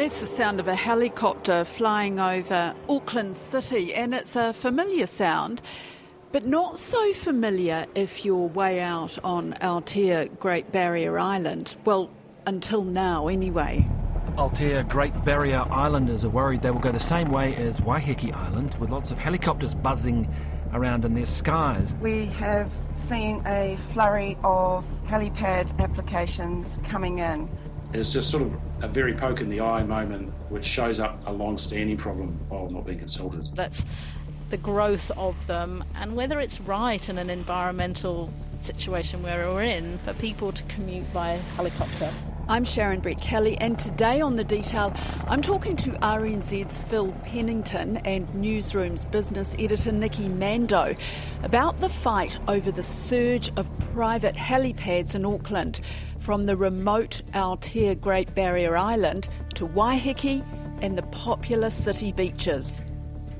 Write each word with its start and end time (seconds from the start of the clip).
That's 0.00 0.18
the 0.18 0.26
sound 0.26 0.60
of 0.60 0.66
a 0.66 0.74
helicopter 0.74 1.62
flying 1.62 2.18
over 2.18 2.74
Auckland 2.88 3.36
City, 3.36 3.92
and 3.92 4.14
it's 4.14 4.34
a 4.34 4.54
familiar 4.54 5.06
sound, 5.06 5.60
but 6.32 6.46
not 6.46 6.78
so 6.78 7.12
familiar 7.12 7.84
if 7.94 8.24
you're 8.24 8.48
way 8.48 8.80
out 8.80 9.18
on 9.22 9.52
Aotea 9.60 10.38
Great 10.38 10.72
Barrier 10.72 11.18
Island. 11.18 11.76
Well, 11.84 12.08
until 12.46 12.82
now, 12.82 13.28
anyway. 13.28 13.84
Aotea 14.36 14.88
Great 14.88 15.12
Barrier 15.26 15.66
Islanders 15.70 16.24
are 16.24 16.30
worried 16.30 16.62
they 16.62 16.70
will 16.70 16.80
go 16.80 16.92
the 16.92 16.98
same 16.98 17.28
way 17.28 17.54
as 17.56 17.78
Waiheke 17.80 18.34
Island, 18.34 18.74
with 18.80 18.88
lots 18.88 19.10
of 19.10 19.18
helicopters 19.18 19.74
buzzing 19.74 20.26
around 20.72 21.04
in 21.04 21.12
their 21.12 21.26
skies. 21.26 21.94
We 21.96 22.24
have 22.24 22.72
seen 23.06 23.42
a 23.44 23.76
flurry 23.92 24.38
of 24.44 24.82
helipad 25.08 25.78
applications 25.78 26.78
coming 26.84 27.18
in. 27.18 27.50
It's 27.92 28.12
just 28.12 28.30
sort 28.30 28.44
of 28.44 28.54
a 28.84 28.88
very 28.88 29.12
poke 29.12 29.40
in 29.40 29.50
the 29.50 29.60
eye 29.60 29.82
moment, 29.82 30.30
which 30.48 30.64
shows 30.64 31.00
up 31.00 31.16
a 31.26 31.32
long 31.32 31.58
standing 31.58 31.96
problem 31.96 32.28
while 32.48 32.70
not 32.70 32.86
being 32.86 33.00
consulted. 33.00 33.48
That's 33.54 33.84
the 34.50 34.58
growth 34.58 35.10
of 35.12 35.34
them 35.48 35.82
and 35.96 36.14
whether 36.14 36.38
it's 36.38 36.60
right 36.60 37.08
in 37.08 37.18
an 37.18 37.30
environmental 37.30 38.32
situation 38.60 39.22
where 39.22 39.48
we're 39.48 39.62
in 39.62 39.98
for 39.98 40.12
people 40.14 40.52
to 40.52 40.62
commute 40.64 41.12
by 41.12 41.30
helicopter. 41.56 42.12
I'm 42.48 42.64
Sharon 42.64 43.00
Brettkelly, 43.00 43.56
and 43.60 43.78
today 43.78 44.20
on 44.20 44.34
The 44.34 44.42
Detail, 44.42 44.92
I'm 45.28 45.40
talking 45.40 45.76
to 45.76 45.90
RNZ's 45.90 46.78
Phil 46.78 47.12
Pennington 47.24 47.98
and 47.98 48.32
Newsroom's 48.34 49.04
business 49.04 49.54
editor 49.56 49.92
Nikki 49.92 50.28
Mandow 50.28 50.96
about 51.44 51.80
the 51.80 51.88
fight 51.88 52.38
over 52.48 52.72
the 52.72 52.82
surge 52.82 53.50
of 53.56 53.70
private 53.92 54.34
helipads 54.34 55.14
in 55.14 55.24
Auckland 55.24 55.80
from 56.30 56.46
the 56.46 56.56
remote 56.56 57.22
Aotea 57.34 58.00
Great 58.00 58.32
Barrier 58.36 58.76
Island 58.76 59.28
to 59.56 59.66
Waiheke 59.66 60.46
and 60.80 60.96
the 60.96 61.02
popular 61.02 61.70
city 61.70 62.12
beaches. 62.12 62.84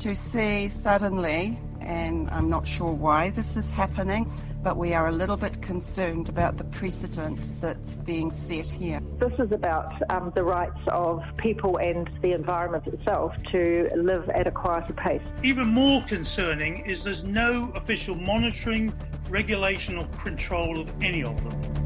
To 0.01 0.12
see 0.17 0.69
suddenly, 0.69 1.56
and 1.81 2.28
I'm 2.31 2.50
not 2.50 2.67
sure 2.67 2.92
why 2.92 3.31
this 3.31 3.56
is 3.56 3.70
happening, 3.70 4.28
but 4.65 4.77
we 4.77 4.92
are 4.92 5.06
a 5.06 5.12
little 5.12 5.37
bit 5.37 5.62
concerned 5.62 6.28
about 6.28 6.56
the 6.56 6.65
precedent 6.65 7.53
that's 7.61 7.95
being 7.95 8.33
set 8.33 8.67
here. 8.67 9.00
This 9.20 9.39
is 9.39 9.53
about 9.53 9.93
um, 10.11 10.33
the 10.34 10.43
rights 10.43 10.81
of 10.89 11.22
people 11.37 11.77
and 11.77 12.11
the 12.22 12.33
environment 12.33 12.89
itself 12.89 13.37
to 13.53 13.89
live 13.95 14.28
at 14.31 14.48
a 14.48 14.50
quieter 14.50 14.95
pace. 14.95 15.22
Even 15.45 15.69
more 15.69 16.03
concerning 16.09 16.84
is 16.87 17.05
there's 17.05 17.22
no 17.22 17.70
official 17.77 18.17
monitoring, 18.17 18.93
regulation, 19.28 19.97
or 19.97 20.06
control 20.25 20.81
of 20.81 20.93
any 21.00 21.22
of 21.22 21.37
them. 21.45 21.80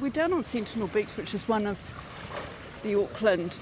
We're 0.00 0.10
down 0.10 0.32
on 0.32 0.42
Sentinel 0.42 0.88
Beach, 0.88 1.08
which 1.16 1.32
is 1.34 1.48
one 1.48 1.66
of 1.66 1.78
the 2.82 3.00
Auckland, 3.00 3.54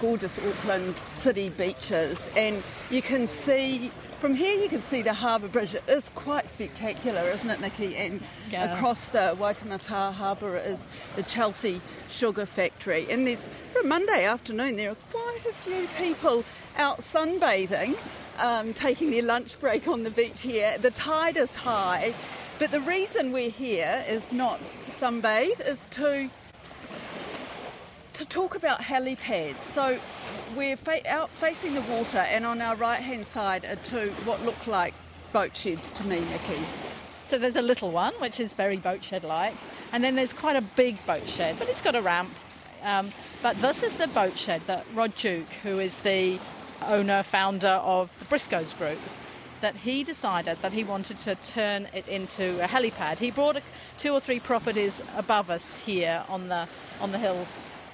gorgeous 0.00 0.38
Auckland 0.38 0.94
city 1.08 1.50
beaches, 1.50 2.30
and 2.36 2.62
you 2.90 3.02
can 3.02 3.28
see 3.28 3.90
from 4.20 4.34
here 4.34 4.58
you 4.58 4.70
can 4.70 4.80
see 4.80 5.02
the 5.02 5.12
harbour 5.12 5.48
bridge. 5.48 5.74
It 5.74 5.86
is 5.86 6.08
quite 6.14 6.48
spectacular, 6.48 7.20
isn't 7.28 7.50
it, 7.50 7.60
Nikki? 7.60 7.94
And 7.96 8.22
Yeah. 8.50 8.74
across 8.74 9.08
the 9.08 9.36
Waitemata 9.38 10.14
Harbour 10.14 10.56
is 10.56 10.82
the 11.14 11.22
Chelsea 11.22 11.82
Sugar 12.10 12.46
Factory. 12.46 13.06
And 13.10 13.26
there's 13.26 13.46
for 13.74 13.80
a 13.80 13.84
Monday 13.84 14.24
afternoon 14.24 14.76
there 14.76 14.92
are 14.92 14.96
quite 15.12 15.40
a 15.46 15.52
few 15.52 15.86
people 15.98 16.44
out 16.78 17.00
sunbathing, 17.02 17.98
um, 18.38 18.72
taking 18.72 19.10
their 19.10 19.22
lunch 19.22 19.60
break 19.60 19.86
on 19.86 20.04
the 20.04 20.10
beach 20.10 20.40
here. 20.40 20.78
The 20.78 20.90
tide 20.90 21.36
is 21.36 21.54
high, 21.56 22.14
but 22.58 22.70
the 22.70 22.80
reason 22.80 23.30
we're 23.30 23.50
here 23.50 24.04
is 24.08 24.32
not 24.32 24.58
sunbathe, 25.00 25.60
is 25.66 25.88
to 25.90 26.30
to 28.14 28.24
talk 28.24 28.54
about 28.54 28.80
helipads. 28.80 29.58
So 29.58 29.98
we're 30.56 30.76
fa- 30.76 31.08
out 31.08 31.28
facing 31.30 31.74
the 31.74 31.80
water, 31.82 32.18
and 32.18 32.46
on 32.46 32.60
our 32.60 32.76
right 32.76 33.00
hand 33.00 33.26
side 33.26 33.64
are 33.64 33.76
two 33.76 34.10
what 34.24 34.44
look 34.44 34.66
like 34.66 34.94
boat 35.32 35.56
sheds 35.56 35.92
to 35.92 36.04
me, 36.04 36.20
Nikki. 36.20 36.60
So 37.26 37.38
there's 37.38 37.56
a 37.56 37.62
little 37.62 37.90
one, 37.90 38.12
which 38.20 38.38
is 38.38 38.52
very 38.52 38.76
boat 38.76 39.02
shed 39.02 39.24
like, 39.24 39.54
and 39.92 40.04
then 40.04 40.14
there's 40.14 40.32
quite 40.32 40.56
a 40.56 40.60
big 40.60 41.04
boat 41.06 41.28
shed, 41.28 41.58
but 41.58 41.68
it's 41.68 41.82
got 41.82 41.96
a 41.96 42.02
ramp. 42.02 42.30
Um, 42.84 43.12
but 43.42 43.60
this 43.60 43.82
is 43.82 43.94
the 43.94 44.06
boat 44.08 44.38
shed 44.38 44.62
that 44.66 44.84
Rod 44.94 45.14
Duke, 45.16 45.50
who 45.62 45.78
is 45.80 46.00
the 46.00 46.38
owner, 46.82 47.22
founder 47.22 47.80
of 47.82 48.10
the 48.18 48.26
Briscoes 48.26 48.76
Group, 48.78 48.98
that 49.60 49.76
he 49.76 50.04
decided 50.04 50.58
that 50.62 50.72
he 50.72 50.84
wanted 50.84 51.18
to 51.20 51.34
turn 51.36 51.88
it 51.94 52.06
into 52.08 52.62
a 52.62 52.66
helipad. 52.66 53.18
He 53.18 53.30
bought 53.30 53.62
two 53.98 54.12
or 54.12 54.20
three 54.20 54.40
properties 54.40 55.00
above 55.16 55.50
us 55.50 55.78
here 55.78 56.24
on 56.28 56.48
the 56.48 56.68
on 57.00 57.12
the 57.12 57.18
hill. 57.18 57.46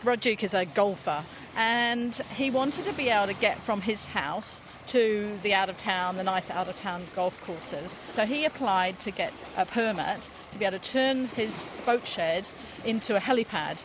Rod 0.02 0.20
Duke 0.20 0.42
is 0.42 0.54
a 0.54 0.64
golfer, 0.64 1.24
and 1.56 2.14
he 2.36 2.50
wanted 2.50 2.84
to 2.86 2.92
be 2.92 3.08
able 3.08 3.26
to 3.26 3.38
get 3.38 3.58
from 3.58 3.82
his 3.82 4.06
house 4.06 4.60
to 4.88 5.38
the 5.42 5.54
out 5.54 5.68
of 5.68 5.76
town, 5.76 6.16
the 6.16 6.24
nice 6.24 6.50
out 6.50 6.68
of 6.68 6.76
town 6.76 7.02
golf 7.14 7.40
courses. 7.44 7.96
So 8.10 8.26
he 8.26 8.44
applied 8.44 8.98
to 9.00 9.10
get 9.10 9.32
a 9.56 9.64
permit 9.64 10.26
to 10.52 10.58
be 10.58 10.64
able 10.64 10.78
to 10.78 10.84
turn 10.84 11.28
his 11.28 11.70
boat 11.86 12.06
shed 12.06 12.48
into 12.84 13.14
a 13.14 13.20
helipad. 13.20 13.80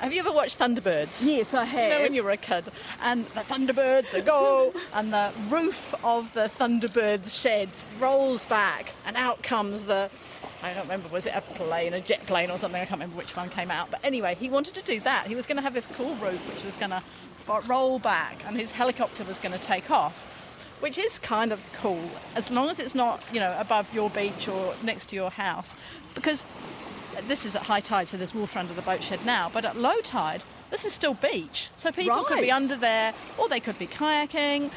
Have 0.00 0.12
you 0.12 0.18
ever 0.20 0.32
watched 0.32 0.58
Thunderbirds? 0.58 1.20
Yes, 1.24 1.54
I 1.54 1.64
You 1.64 1.72
know, 1.72 1.78
have. 1.78 2.00
when 2.02 2.14
you 2.14 2.22
were 2.24 2.30
a 2.30 2.36
kid, 2.36 2.64
and 3.02 3.24
the 3.26 3.40
Thunderbirds 3.40 4.24
go, 4.24 4.72
and 4.94 5.12
the 5.12 5.32
roof 5.48 5.94
of 6.04 6.32
the 6.34 6.50
Thunderbirds 6.58 7.38
shed 7.40 7.68
rolls 7.98 8.44
back, 8.44 8.92
and 9.06 9.16
out 9.16 9.42
comes 9.42 9.84
the. 9.84 10.10
I 10.62 10.72
don't 10.72 10.82
remember, 10.82 11.08
was 11.08 11.26
it 11.26 11.32
a 11.34 11.40
plane, 11.42 11.92
a 11.94 12.00
jet 12.00 12.24
plane 12.26 12.50
or 12.50 12.58
something? 12.58 12.80
I 12.80 12.84
can't 12.84 12.98
remember 13.00 13.16
which 13.16 13.36
one 13.36 13.50
came 13.50 13.70
out. 13.70 13.90
But 13.90 14.00
anyway, 14.02 14.34
he 14.34 14.48
wanted 14.48 14.74
to 14.74 14.82
do 14.82 14.98
that. 15.00 15.26
He 15.26 15.34
was 15.34 15.46
going 15.46 15.56
to 15.56 15.62
have 15.62 15.74
this 15.74 15.86
cool 15.86 16.14
roof 16.16 16.40
which 16.48 16.64
was 16.64 16.74
going 16.76 16.90
to 16.90 17.02
roll 17.68 17.98
back, 17.98 18.38
and 18.46 18.56
his 18.56 18.72
helicopter 18.72 19.24
was 19.24 19.38
going 19.38 19.52
to 19.58 19.64
take 19.64 19.90
off 19.90 20.30
which 20.80 20.98
is 20.98 21.18
kind 21.20 21.50
of 21.52 21.60
cool 21.74 22.10
as 22.34 22.50
long 22.50 22.68
as 22.68 22.78
it's 22.78 22.94
not 22.96 23.22
you 23.32 23.38
know 23.40 23.56
above 23.58 23.94
your 23.94 24.10
beach 24.10 24.48
or 24.48 24.74
next 24.82 25.06
to 25.06 25.16
your 25.16 25.30
house 25.30 25.74
because 26.14 26.42
this 27.28 27.44
is 27.44 27.54
at 27.56 27.62
high 27.62 27.80
tide 27.80 28.08
so 28.08 28.16
there's 28.16 28.34
water 28.34 28.58
under 28.58 28.74
the 28.74 28.82
boat 28.82 29.02
shed 29.02 29.24
now 29.24 29.50
but 29.52 29.64
at 29.64 29.76
low 29.76 30.00
tide 30.00 30.42
this 30.74 30.84
is 30.84 30.92
still 30.92 31.14
beach. 31.14 31.70
So 31.76 31.92
people 31.92 32.24
could 32.24 32.40
be 32.40 32.50
under 32.50 32.74
there 32.74 33.14
or 33.38 33.48
they 33.48 33.60
could 33.60 33.78
be 33.78 33.86
kayaking. 33.86 34.72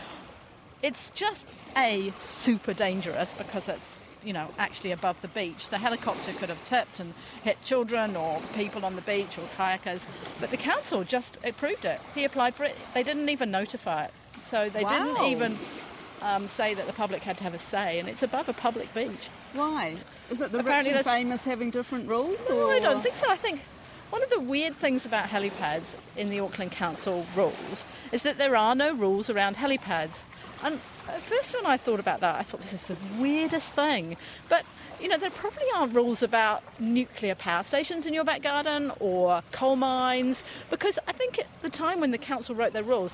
It's 0.83 1.09
just 1.09 1.51
a 1.75 2.11
super 2.17 2.73
dangerous 2.73 3.33
because 3.33 3.67
it's 3.67 3.99
you 4.23 4.31
know 4.31 4.47
actually 4.59 4.91
above 4.91 5.19
the 5.23 5.27
beach. 5.29 5.69
The 5.69 5.79
helicopter 5.79 6.33
could 6.33 6.49
have 6.49 6.63
tipped 6.69 6.99
and 6.99 7.15
hit 7.43 7.63
children 7.63 8.15
or 8.15 8.39
people 8.55 8.85
on 8.85 8.95
the 8.95 9.01
beach 9.01 9.39
or 9.39 9.47
kayakers 9.57 10.05
but 10.39 10.51
the 10.51 10.57
council 10.57 11.03
just 11.03 11.43
approved 11.43 11.85
it. 11.85 11.99
He 12.13 12.25
applied 12.25 12.53
for 12.53 12.65
it. 12.65 12.75
They 12.93 13.01
didn't 13.01 13.29
even 13.29 13.49
notify 13.49 14.05
it. 14.05 14.11
So 14.43 14.69
they 14.69 14.83
Wow. 14.83 14.89
didn't 14.89 15.23
even 15.31 15.57
um, 16.21 16.47
say 16.47 16.73
that 16.73 16.87
the 16.87 16.93
public 16.93 17.21
had 17.21 17.37
to 17.37 17.43
have 17.43 17.53
a 17.53 17.57
say 17.57 17.99
and 17.99 18.09
it's 18.09 18.23
above 18.23 18.49
a 18.49 18.53
public 18.53 18.93
beach 18.93 19.29
Why? 19.53 19.95
Is 20.29 20.41
it 20.41 20.51
the 20.51 20.59
Apparently 20.59 20.91
rich 20.93 21.05
and 21.05 21.05
famous 21.05 21.43
having 21.43 21.71
different 21.71 22.09
rules? 22.09 22.47
no, 22.49 22.67
or? 22.67 22.73
I 22.73 22.79
don't 22.79 23.01
think 23.01 23.15
so. 23.17 23.29
I 23.29 23.37
think 23.37 23.61
one 24.09 24.23
of 24.23 24.29
the 24.29 24.39
weird 24.39 24.75
things 24.75 25.05
about 25.05 25.27
helipads 25.29 25.95
in 26.17 26.29
the 26.29 26.39
Auckland 26.39 26.71
Council 26.71 27.25
rules 27.35 27.85
is 28.11 28.21
that 28.23 28.37
there 28.37 28.55
are 28.55 28.75
no 28.75 28.93
rules 28.93 29.29
around 29.29 29.57
helipads. 29.57 30.23
And 30.63 30.79
at 31.07 31.21
first, 31.21 31.53
when 31.55 31.65
I 31.65 31.77
thought 31.77 31.99
about 31.99 32.21
that, 32.21 32.35
I 32.35 32.43
thought 32.43 32.61
this 32.61 32.73
is 32.73 32.83
the 32.83 32.97
weirdest 33.21 33.73
thing. 33.73 34.17
But 34.49 34.65
you 34.99 35.07
know, 35.07 35.17
there 35.17 35.29
probably 35.29 35.65
aren't 35.75 35.93
rules 35.93 36.23
about 36.23 36.63
nuclear 36.79 37.35
power 37.35 37.63
stations 37.63 38.05
in 38.07 38.13
your 38.13 38.23
back 38.23 38.41
garden 38.41 38.91
or 38.99 39.41
coal 39.51 39.75
mines 39.75 40.43
because 40.71 40.97
I 41.07 41.11
think 41.11 41.37
at 41.37 41.61
the 41.61 41.69
time 41.69 41.99
when 41.99 42.11
the 42.11 42.17
council 42.17 42.55
wrote 42.55 42.73
their 42.73 42.83
rules, 42.83 43.13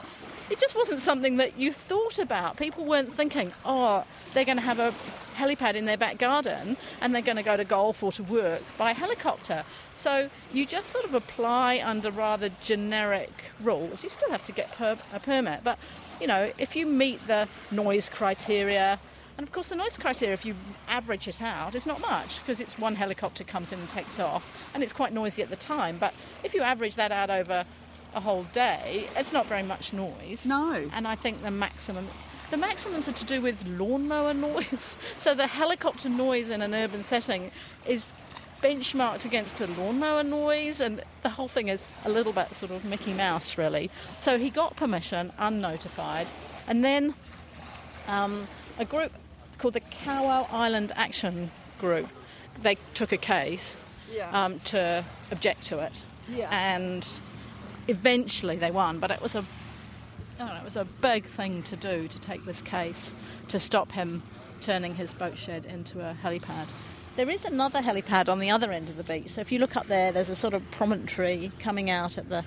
it 0.50 0.60
just 0.60 0.76
wasn't 0.76 1.02
something 1.02 1.38
that 1.38 1.58
you 1.58 1.72
thought 1.72 2.20
about. 2.20 2.58
People 2.58 2.86
weren't 2.86 3.14
thinking, 3.14 3.52
oh, 3.66 4.06
they're 4.34 4.46
going 4.46 4.58
to 4.58 4.64
have 4.64 4.80
a 4.80 4.94
helipad 5.36 5.76
in 5.76 5.86
their 5.86 5.98
back 5.98 6.18
garden 6.18 6.78
and 7.02 7.14
they're 7.14 7.22
going 7.22 7.38
to 7.38 7.44
go 7.44 7.58
to 7.58 7.64
golf 7.64 8.04
or 8.04 8.12
to 8.12 8.24
work 8.24 8.62
by 8.78 8.94
helicopter. 8.94 9.64
So 9.96 10.30
you 10.52 10.66
just 10.66 10.90
sort 10.90 11.06
of 11.06 11.16
apply 11.16 11.82
under 11.84 12.12
rather 12.12 12.50
generic 12.62 13.32
rules. 13.62 14.04
You 14.04 14.10
still 14.10 14.32
have 14.32 14.44
to 14.46 14.52
get 14.52 14.72
per- 14.74 14.98
a 15.14 15.20
permit, 15.20 15.62
but 15.64 15.80
you 16.20 16.28
know, 16.28 16.52
if 16.58 16.76
you 16.76 16.86
meet 16.86 17.26
the 17.28 17.48
noise 17.72 18.10
criteria, 18.10 19.00
and 19.38 19.48
of 19.48 19.52
course 19.54 19.70
the 19.70 19.76
noise 19.76 19.98
criteria, 19.98 20.34
if 20.34 20.46
you 20.46 20.56
average 20.88 21.28
it 21.28 21.42
out, 21.42 21.74
is 21.74 21.86
not 21.86 22.02
much 22.02 22.40
because 22.40 22.60
it's 22.60 22.78
one 22.78 22.96
helicopter 22.96 23.44
comes 23.44 23.72
in 23.72 23.80
and 23.80 23.90
takes 23.90 24.20
off, 24.20 24.72
and 24.74 24.84
it's 24.84 24.94
quite 24.94 25.14
noisy 25.14 25.42
at 25.42 25.50
the 25.50 25.56
time. 25.56 25.98
But 25.98 26.14
if 26.44 26.54
you 26.54 26.62
average 26.62 26.96
that 26.96 27.12
out 27.12 27.30
over 27.30 27.66
a 28.16 28.20
whole 28.20 28.44
day, 28.54 29.08
it's 29.16 29.34
not 29.34 29.46
very 29.48 29.64
much 29.64 29.94
noise. 29.94 30.46
No. 30.46 30.90
And 30.94 31.08
I 31.08 31.16
think 31.16 31.42
the 31.42 31.52
maximum 31.52 32.08
the 32.52 32.58
maximums 32.58 33.08
are 33.08 33.14
to 33.14 33.26
do 33.26 33.42
with 33.42 33.66
lawnmower 33.68 34.34
noise. 34.52 34.96
So 35.18 35.34
the 35.34 35.48
helicopter 35.48 36.08
noise 36.10 36.50
in 36.52 36.62
an 36.62 36.76
urban 36.76 37.02
setting 37.04 37.50
is 37.88 38.06
benchmarked 38.62 39.26
against 39.26 39.60
a 39.60 39.68
lawnmower 39.68 40.24
noise 40.24 40.80
and 40.80 41.02
the 41.24 41.30
whole 41.30 41.48
thing 41.48 41.68
is 41.68 41.86
a 42.06 42.10
little 42.10 42.32
bit 42.32 42.50
sort 42.54 42.72
of 42.72 42.86
Mickey 42.86 43.14
Mouse 43.14 43.58
really. 43.58 43.90
So 44.22 44.38
he 44.38 44.50
got 44.52 44.76
permission 44.76 45.32
unnotified 45.40 46.28
and 46.68 46.84
then 46.84 47.14
um, 48.08 48.48
a 48.80 48.86
group 48.86 49.12
called 49.58 49.74
the 49.74 49.82
Kowal 49.82 50.48
Island 50.54 50.92
Action 50.96 51.50
Group 51.80 52.08
they 52.62 52.76
took 52.94 53.12
a 53.12 53.18
case 53.18 53.80
Yeah. 54.14 54.30
um, 54.32 54.60
to 54.66 55.04
object 55.32 55.66
to 55.66 55.80
it 55.80 55.94
Yeah. 56.30 56.50
and 56.52 57.06
eventually 57.88 58.58
they 58.58 58.72
won. 58.72 59.00
But 59.00 59.12
it 59.12 59.22
was 59.22 59.36
a, 59.36 59.44
I 60.40 60.46
don't 60.46 60.48
know, 60.48 60.62
it 60.62 60.66
was 60.66 60.76
a 60.76 60.86
big 61.02 61.24
thing 61.26 61.64
to 61.64 61.76
do 61.76 62.08
to 62.08 62.22
take 62.22 62.46
this 62.46 62.62
case 62.62 63.14
to 63.50 63.60
stop 63.60 63.92
him 63.92 64.22
turning 64.62 64.96
his 64.96 65.14
boat 65.14 65.38
shed 65.38 65.66
into 65.66 66.00
a 66.00 66.14
helipad. 66.24 66.68
There 67.16 67.30
is 67.30 67.46
another 67.46 67.82
helipad 67.82 68.28
on 68.30 68.40
the 68.40 68.50
other 68.50 68.72
end 68.72 68.90
of 68.90 68.98
the 68.98 69.04
beach. 69.04 69.30
So 69.30 69.42
if 69.42 69.52
you 69.52 69.60
look 69.60 69.76
up 69.76 69.86
there, 69.88 70.12
there's 70.12 70.30
a 70.30 70.36
sort 70.36 70.54
of 70.54 70.70
promontory 70.72 71.52
coming 71.60 71.90
out 71.90 72.18
at 72.18 72.30
the 72.30 72.44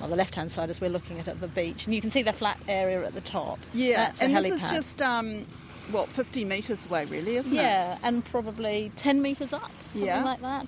well, 0.00 0.08
the 0.08 0.16
left-hand 0.16 0.50
side 0.50 0.70
as 0.70 0.80
we're 0.80 0.90
looking 0.90 1.20
at, 1.20 1.28
at 1.28 1.40
the 1.40 1.46
beach, 1.48 1.86
and 1.86 1.94
you 1.94 2.00
can 2.00 2.10
see 2.10 2.22
the 2.22 2.32
flat 2.32 2.58
area 2.68 3.04
at 3.06 3.14
the 3.14 3.20
top. 3.20 3.58
Yeah, 3.72 4.06
That's 4.06 4.22
and 4.22 4.36
this 4.36 4.50
is 4.50 4.60
just 4.62 5.00
um, 5.00 5.44
what 5.92 6.08
50 6.08 6.44
metres 6.44 6.84
away, 6.86 7.04
really, 7.04 7.36
isn't 7.36 7.52
it? 7.52 7.56
Yeah, 7.56 7.96
and 8.02 8.24
probably 8.24 8.90
10 8.96 9.22
metres 9.22 9.52
up, 9.52 9.62
something 9.62 10.04
Yeah. 10.04 10.24
like 10.24 10.40
that. 10.40 10.66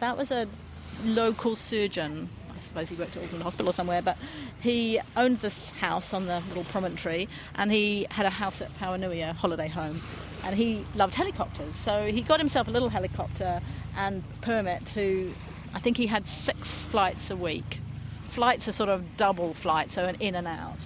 That 0.00 0.18
was 0.18 0.30
a 0.30 0.46
local 1.04 1.56
surgeon. 1.56 2.28
Suppose 2.76 2.90
he 2.90 2.96
worked 2.96 3.16
at 3.16 3.22
Auckland 3.22 3.42
Hospital 3.42 3.70
or 3.70 3.72
somewhere, 3.72 4.02
but 4.02 4.18
he 4.60 5.00
owned 5.16 5.38
this 5.38 5.70
house 5.70 6.12
on 6.12 6.26
the 6.26 6.42
little 6.48 6.64
promontory 6.64 7.26
and 7.56 7.72
he 7.72 8.06
had 8.10 8.26
a 8.26 8.30
house 8.30 8.60
at 8.60 8.68
Pauanui, 8.78 9.26
a 9.26 9.32
holiday 9.32 9.66
home. 9.66 10.02
And 10.44 10.54
he 10.54 10.84
loved 10.94 11.14
helicopters, 11.14 11.74
so 11.74 12.04
he 12.04 12.20
got 12.20 12.38
himself 12.38 12.68
a 12.68 12.70
little 12.70 12.90
helicopter 12.90 13.62
and 13.96 14.22
permit 14.42 14.84
to, 14.88 15.32
I 15.72 15.78
think 15.78 15.96
he 15.96 16.06
had 16.06 16.26
six 16.26 16.82
flights 16.82 17.30
a 17.30 17.36
week. 17.36 17.64
Flights 18.28 18.68
are 18.68 18.72
sort 18.72 18.90
of 18.90 19.16
double 19.16 19.54
flights, 19.54 19.94
so 19.94 20.04
an 20.04 20.16
in 20.20 20.34
and 20.34 20.46
out. 20.46 20.76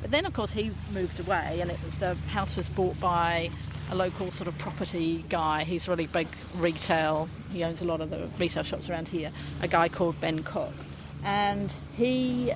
But 0.00 0.12
then, 0.12 0.24
of 0.24 0.32
course, 0.32 0.52
he 0.52 0.70
moved 0.94 1.20
away, 1.20 1.58
and 1.60 1.70
was 1.70 1.98
the 2.00 2.14
house 2.30 2.56
was 2.56 2.70
bought 2.70 2.98
by 2.98 3.50
a 3.90 3.94
local 3.94 4.30
sort 4.30 4.48
of 4.48 4.58
property 4.58 5.22
guy. 5.28 5.64
He's 5.64 5.86
really 5.86 6.06
big 6.06 6.28
retail. 6.56 7.28
He 7.52 7.62
owns 7.62 7.82
a 7.82 7.84
lot 7.84 8.00
of 8.00 8.08
the 8.08 8.26
retail 8.38 8.62
shops 8.62 8.88
around 8.88 9.08
here. 9.08 9.30
A 9.60 9.68
guy 9.68 9.88
called 9.88 10.20
Ben 10.20 10.42
Cook, 10.42 10.72
and 11.26 11.74
he 11.96 12.52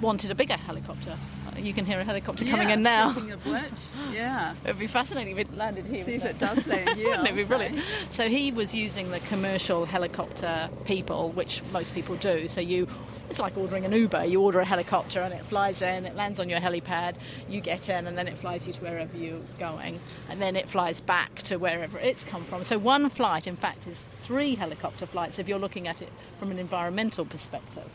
wanted 0.00 0.30
a 0.30 0.34
bigger 0.34 0.56
helicopter. 0.56 1.16
You 1.58 1.72
can 1.72 1.84
hear 1.84 1.98
a 2.00 2.04
helicopter 2.04 2.44
coming 2.44 2.68
Yeah, 2.68 2.74
in 2.74 2.82
now. 2.82 3.12
Speaking 3.12 3.32
of 3.32 3.46
which, 3.46 4.14
yeah. 4.14 4.54
It'd 4.64 4.78
be 4.78 4.86
fascinating 4.86 5.36
if 5.38 5.48
it 5.48 5.56
landed 5.56 5.84
here. 5.86 6.04
See 6.04 6.14
if 6.14 6.22
wouldn't 6.22 6.42
it 6.42 6.44
does 6.56 6.66
land, 6.66 6.98
yeah. 6.98 7.20
Wouldn't 7.22 7.36
be 7.36 7.42
I'll 7.42 7.48
brilliant? 7.48 7.80
So 8.10 8.28
he 8.28 8.52
was 8.52 8.74
using 8.74 9.10
the 9.10 9.20
commercial 9.20 9.84
helicopter 9.84 10.68
people, 10.84 11.30
which 11.30 11.62
most 11.72 11.94
people 11.94 12.16
do. 12.16 12.48
So 12.48 12.60
you, 12.60 12.88
it's 13.28 13.38
like 13.38 13.56
ordering 13.56 13.84
an 13.84 13.92
Uber. 13.92 14.24
You 14.24 14.40
order 14.42 14.60
a 14.60 14.64
helicopter 14.64 15.20
and 15.20 15.32
it 15.34 15.44
flies 15.44 15.82
in, 15.82 16.04
it 16.06 16.14
lands 16.14 16.38
on 16.38 16.48
your 16.48 16.60
helipad, 16.60 17.16
you 17.48 17.60
get 17.60 17.88
in, 17.88 18.06
and 18.06 18.16
then 18.16 18.28
it 18.28 18.34
flies 18.34 18.66
you 18.66 18.72
to 18.72 18.80
wherever 18.80 19.16
you're 19.16 19.40
going, 19.58 19.98
and 20.30 20.40
then 20.40 20.56
it 20.56 20.66
flies 20.68 21.00
back 21.00 21.42
to 21.44 21.56
wherever 21.56 21.98
it's 21.98 22.24
come 22.24 22.44
from. 22.44 22.64
So 22.64 22.78
one 22.78 23.10
flight, 23.10 23.46
in 23.46 23.56
fact, 23.56 23.86
is 23.86 23.98
three 24.22 24.54
helicopter 24.54 25.06
flights 25.06 25.38
if 25.38 25.48
you're 25.48 25.58
looking 25.58 25.86
at 25.88 26.02
it 26.02 26.10
from 26.38 26.50
an 26.50 26.58
environmental 26.58 27.24
perspective. 27.24 27.90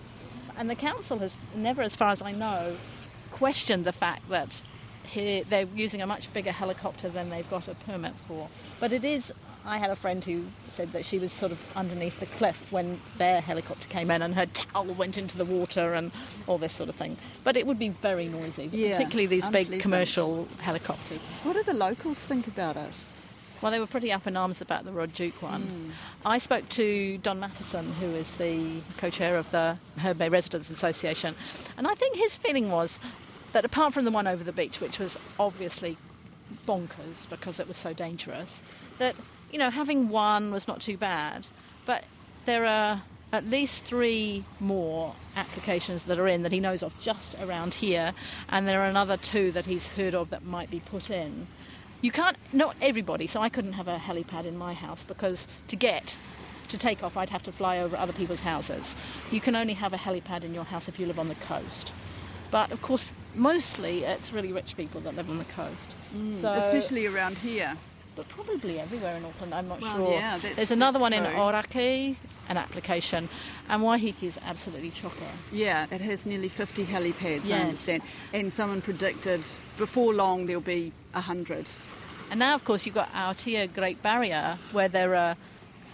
And 0.58 0.70
the 0.70 0.76
council 0.76 1.18
has 1.20 1.34
never, 1.56 1.82
as 1.82 1.96
far 1.96 2.10
as 2.10 2.22
I 2.22 2.34
know, 2.34 2.76
questioned 3.42 3.86
the 3.86 3.92
fact 3.92 4.30
that 4.30 4.62
here 5.10 5.44
they're 5.46 5.66
using 5.74 6.00
a 6.00 6.06
much 6.06 6.32
bigger 6.32 6.52
helicopter 6.52 7.10
than 7.10 7.32
they've 7.32 7.50
got 7.50 7.68
a 7.68 7.74
permit 7.74 8.12
for. 8.28 8.48
But 8.80 8.94
it 8.94 9.04
is. 9.04 9.34
I 9.66 9.80
had 9.80 9.90
a 9.90 9.96
friend 9.96 10.24
who 10.24 10.46
said 10.76 10.92
that 10.92 11.06
she 11.06 11.18
was 11.18 11.32
sort 11.32 11.52
of 11.52 11.60
underneath 11.76 12.20
the 12.20 12.28
cliff 12.28 12.72
when 12.72 13.00
their 13.18 13.42
helicopter 13.42 13.88
came 13.90 14.12
in 14.12 14.22
and 14.22 14.36
her 14.36 14.46
towel 14.46 14.86
went 14.94 15.18
into 15.18 15.40
the 15.40 15.46
water 15.46 15.96
and 15.96 16.12
all 16.46 16.60
this 16.60 16.74
sort 16.74 16.88
of 16.88 16.94
thing. 16.94 17.18
But 17.44 17.58
it 17.58 17.66
would 17.66 17.80
be 17.80 17.90
very 17.90 18.28
noisy, 18.28 18.70
Yeah, 18.72 18.92
particularly 18.92 19.26
these 19.26 19.48
big 19.48 19.82
commercial 19.82 20.48
helicopters. 20.60 21.18
What 21.42 21.54
do 21.54 21.64
the 21.64 21.74
locals 21.74 22.20
think 22.20 22.46
about 22.46 22.76
it? 22.76 22.92
Well, 23.60 23.72
they 23.72 23.80
were 23.80 23.88
pretty 23.88 24.12
up 24.12 24.28
in 24.28 24.38
arms 24.38 24.62
about 24.62 24.86
the 24.86 24.92
Rod 24.92 25.16
Duke 25.16 25.42
one. 25.42 25.64
Hmm. 25.64 25.90
I 26.26 26.38
spoke 26.38 26.70
to 26.70 27.18
Don 27.20 27.40
Matheson, 27.40 27.92
who 27.94 28.08
is 28.08 28.32
the 28.36 28.82
co-chair 28.98 29.38
of 29.38 29.50
the 29.50 29.78
Herne 29.98 30.18
Bay 30.18 30.30
Residents 30.30 30.70
Association, 30.70 31.34
and 31.76 31.88
I 31.88 31.96
think 31.96 32.18
his 32.18 32.38
feeling 32.38 32.70
was 32.70 33.00
that 33.54 33.66
apart 33.66 33.94
from 33.94 34.06
the 34.06 34.12
one 34.12 34.28
over 34.28 34.44
the 34.44 34.52
beach, 34.52 34.80
which 34.80 35.00
was 35.00 35.18
obviously 35.40 35.98
bonkers 36.68 37.30
because 37.30 37.60
it 37.60 37.68
was 37.68 37.78
so 37.78 37.94
dangerous, 37.94 38.62
that 38.98 39.16
you 39.52 39.60
know 39.60 39.70
having 39.70 40.10
one 40.10 40.52
was 40.52 40.68
not 40.68 40.82
too 40.82 40.98
bad, 40.98 41.48
but 41.86 42.04
there 42.46 42.66
are 42.66 43.02
at 43.34 43.46
least 43.46 43.84
three 43.84 44.44
more 44.60 45.16
applications 45.38 46.04
that 46.04 46.20
are 46.20 46.28
in 46.28 46.44
that 46.44 46.52
he 46.52 46.60
knows 46.60 46.84
of 46.84 47.00
just 47.02 47.36
around 47.42 47.76
here, 47.76 48.14
and 48.50 48.68
there 48.68 48.82
are 48.82 48.88
another 48.88 49.18
two 49.18 49.52
that 49.52 49.66
he's 49.66 49.90
heard 49.90 50.14
of 50.14 50.30
that 50.30 50.44
might 50.44 50.70
be 50.70 50.80
put 50.80 51.10
in. 51.10 51.48
You 52.02 52.12
can't, 52.12 52.36
not 52.52 52.76
everybody, 52.82 53.28
so 53.28 53.42
I 53.42 53.50
couldn't 53.50 53.74
have 53.74 53.88
a 53.88 53.98
helipad 53.98 54.46
in 54.46 54.58
my 54.58 54.74
house 54.74 55.04
because 55.04 55.48
to 55.68 55.76
get 55.76 56.18
to 56.68 56.78
take 56.78 57.04
off, 57.04 57.16
I'd 57.16 57.30
have 57.30 57.44
to 57.44 57.52
fly 57.52 57.80
over 57.80 57.96
other 57.96 58.14
people's 58.14 58.40
houses. 58.40 58.96
You 59.30 59.40
can 59.40 59.56
only 59.56 59.74
have 59.74 59.94
a 59.94 59.98
helipad 59.98 60.44
in 60.44 60.54
your 60.54 60.64
house 60.64 60.88
if 60.88 61.00
you 61.00 61.06
live 61.06 61.20
on 61.20 61.28
the 61.28 61.36
coast. 61.36 61.94
But 62.52 62.72
of 62.72 62.82
course, 62.82 63.12
mostly 63.36 64.04
it's 64.04 64.34
really 64.34 64.52
rich 64.54 64.76
people 64.76 65.00
that 65.02 65.16
live 65.16 65.30
on 65.30 65.38
the 65.38 65.46
coast. 65.46 65.90
Mm, 66.16 66.42
so, 66.42 66.52
Especially 66.54 67.06
around 67.08 67.38
here. 67.38 67.76
but 68.18 68.28
probably 68.30 68.80
everywhere 68.80 69.16
in 69.16 69.24
Auckland, 69.26 69.54
I'm 69.54 69.68
not 69.70 69.80
Well, 69.82 69.96
sure. 69.98 70.12
yeah, 70.14 70.38
There's 70.56 70.72
another 70.72 71.00
one 71.00 71.14
in 71.14 71.24
true. 71.24 71.34
Orakei, 71.34 72.16
an 72.50 72.58
application, 72.58 73.30
and 73.70 73.82
Waiheke 73.82 74.24
is 74.24 74.38
absolutely 74.46 74.92
chocker. 74.92 75.32
Yeah, 75.54 75.88
it 75.90 76.02
has 76.02 76.26
nearly 76.26 76.50
50 76.50 76.84
helipads, 76.86 77.50
I 77.50 77.60
understand. 77.62 78.04
And 78.34 78.52
someone 78.52 78.82
predicted 78.82 79.40
before 79.78 80.14
long 80.14 80.46
there'll 80.46 80.62
be 80.62 80.92
100. 81.14 81.66
And 82.30 82.40
now, 82.40 82.54
of 82.56 82.66
course, 82.66 82.86
you've 82.86 82.96
got 82.96 83.10
Aotea 83.14 83.74
Great 83.74 84.04
Barrier, 84.04 84.58
where 84.74 84.90
there 84.90 85.16
are 85.16 85.38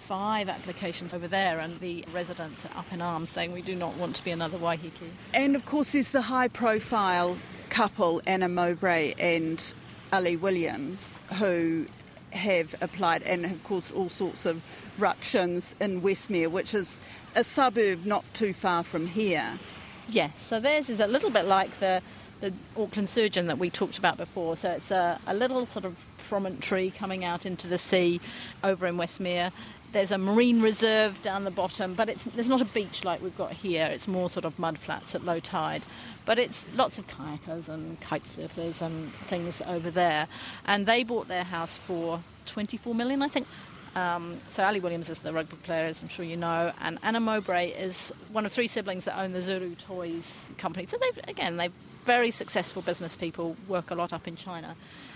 five 0.07 0.47
applications 0.47 1.13
over 1.13 1.27
there, 1.27 1.59
and 1.59 1.77
the 1.79 2.05
residents 2.13 2.65
are 2.65 2.79
up 2.79 2.91
in 2.93 3.01
arms 3.01 3.29
saying 3.29 3.51
we 3.51 3.61
do 3.61 3.75
not 3.75 3.95
want 3.97 4.15
to 4.15 4.23
be 4.23 4.31
another 4.31 4.57
Waiheke. 4.57 5.09
And 5.33 5.55
of 5.55 5.65
course, 5.65 5.91
there's 5.91 6.11
the 6.11 6.21
high 6.21 6.47
profile 6.47 7.37
couple, 7.69 8.21
Anna 8.25 8.47
Mowbray 8.47 9.15
and 9.19 9.61
Ali 10.13 10.37
Williams, 10.37 11.19
who 11.37 11.87
have 12.31 12.73
applied, 12.81 13.23
and 13.23 13.45
of 13.45 13.63
course, 13.65 13.91
all 13.91 14.09
sorts 14.09 14.45
of 14.45 14.63
ructions 14.97 15.75
in 15.81 16.01
Westmere, 16.01 16.49
which 16.49 16.73
is 16.73 16.99
a 17.35 17.43
suburb 17.43 18.05
not 18.05 18.23
too 18.33 18.53
far 18.53 18.83
from 18.83 19.07
here. 19.07 19.53
Yes, 20.09 20.31
so 20.41 20.59
theirs 20.59 20.89
is 20.89 21.01
a 21.01 21.07
little 21.07 21.29
bit 21.29 21.45
like 21.45 21.79
the, 21.79 22.01
the 22.39 22.53
Auckland 22.79 23.09
Surgeon 23.09 23.47
that 23.47 23.57
we 23.57 23.69
talked 23.69 23.97
about 23.97 24.15
before. 24.15 24.55
So 24.55 24.71
it's 24.71 24.89
a, 24.89 25.19
a 25.27 25.33
little 25.33 25.65
sort 25.65 25.83
of 25.83 25.97
promontory 26.29 26.91
coming 26.91 27.23
out 27.23 27.45
into 27.45 27.67
the 27.67 27.77
sea 27.77 28.19
over 28.63 28.87
in 28.87 28.97
Westmere. 28.97 29.51
There's 29.93 30.11
a 30.11 30.17
marine 30.17 30.61
reserve 30.61 31.21
down 31.23 31.43
the 31.43 31.51
bottom, 31.51 31.93
but 31.93 32.09
it's, 32.09 32.23
there's 32.23 32.49
not 32.49 32.61
a 32.61 32.65
beach 32.65 33.03
like 33.05 33.21
we've 33.21 33.37
got 33.37 33.51
here. 33.53 33.85
It's 33.85 34.07
more 34.07 34.29
sort 34.29 34.45
of 34.45 34.59
mud 34.59 34.77
flats 34.77 35.15
at 35.15 35.23
low 35.23 35.39
tide. 35.39 35.83
But 36.25 36.37
it's 36.37 36.65
lots 36.75 36.99
of 36.99 37.07
kayakers 37.07 37.69
and 37.69 37.99
kite 38.01 38.23
surfers 38.23 38.81
and 38.81 39.09
things 39.11 39.61
over 39.65 39.89
there. 39.89 40.27
And 40.65 40.85
they 40.85 41.03
bought 41.03 41.29
their 41.29 41.45
house 41.45 41.77
for 41.77 42.19
24 42.47 42.93
million, 42.93 43.21
I 43.21 43.29
think. 43.29 43.47
Um, 43.97 44.35
so 44.51 44.63
Ali 44.63 44.79
Williams 44.79 45.09
is 45.09 45.19
the 45.19 45.33
rugby 45.33 45.55
player, 45.63 45.85
as 45.85 46.03
I'm 46.03 46.09
sure 46.09 46.23
you 46.23 46.37
know, 46.37 46.71
and 46.81 46.99
Anna 47.01 47.19
Mowbray 47.19 47.69
is 47.69 48.11
one 48.31 48.45
of 48.45 48.51
three 48.51 48.67
siblings 48.67 49.05
that 49.05 49.17
own 49.17 49.31
the 49.31 49.39
Zuru 49.39 49.75
Toys 49.75 50.45
company. 50.59 50.85
So 50.85 50.97
they've 50.97 51.23
again 51.27 51.57
they're 51.57 51.71
very 52.05 52.29
successful 52.29 52.83
business 52.83 53.15
people, 53.15 53.57
work 53.67 53.89
a 53.89 53.95
lot 53.95 54.13
up 54.13 54.27
in 54.27 54.35
China, 54.35 54.75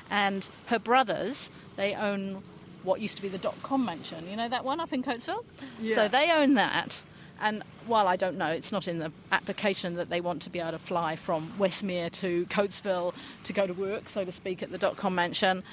and 0.09 0.47
her 0.65 0.79
brothers 0.79 1.51
they 1.75 1.93
own 1.93 2.41
what 2.83 3.01
used 3.01 3.15
to 3.17 3.21
be 3.21 3.27
the 3.27 3.37
dot 3.37 3.55
com 3.63 3.85
mansion. 3.85 4.29
You 4.29 4.35
know 4.35 4.49
that 4.49 4.63
one 4.63 4.79
up 4.79 4.93
in 4.93 5.03
Coatesville. 5.03 5.43
Yeah. 5.79 5.95
So 5.95 6.07
they 6.07 6.31
own 6.31 6.55
that. 6.55 7.01
And 7.43 7.63
while 7.87 8.07
I 8.07 8.17
don't 8.17 8.37
know, 8.37 8.47
it's 8.47 8.71
not 8.71 8.87
in 8.87 8.99
the 8.99 9.11
application 9.31 9.95
that 9.95 10.09
they 10.09 10.21
want 10.21 10.43
to 10.43 10.51
be 10.51 10.59
able 10.59 10.71
to 10.73 10.77
fly 10.77 11.15
from 11.15 11.51
Westmere 11.57 12.11
to 12.11 12.45
Coatesville 12.45 13.15
to 13.45 13.53
go 13.53 13.65
to 13.65 13.73
work, 13.73 14.09
so 14.09 14.23
to 14.23 14.31
speak, 14.31 14.61
at 14.61 14.69
the 14.69 14.77
dot 14.77 14.97
com 14.97 15.15
mansion 15.15 15.63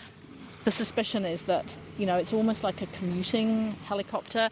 the 0.69 0.73
suspicion 0.73 1.25
is 1.25 1.43
that 1.43 1.75
you 1.97 2.05
know 2.05 2.17
it's 2.17 2.33
almost 2.33 2.63
like 2.63 2.83
a 2.83 2.87
commuting 2.89 3.73
helicopter 3.87 4.51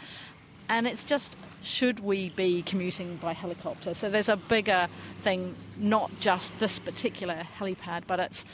and 0.68 0.86
it's 0.86 1.04
just 1.04 1.36
should 1.62 2.00
we 2.00 2.30
be 2.30 2.62
commuting 2.62 3.16
by 3.16 3.34
helicopter 3.34 3.92
so 3.92 4.08
there's 4.08 4.28
a 4.30 4.36
bigger 4.36 4.88
thing 5.20 5.54
not 5.78 6.10
just 6.18 6.58
this 6.58 6.78
particular 6.78 7.42
helipad 7.58 8.02
but 8.06 8.18
it's 8.18 8.46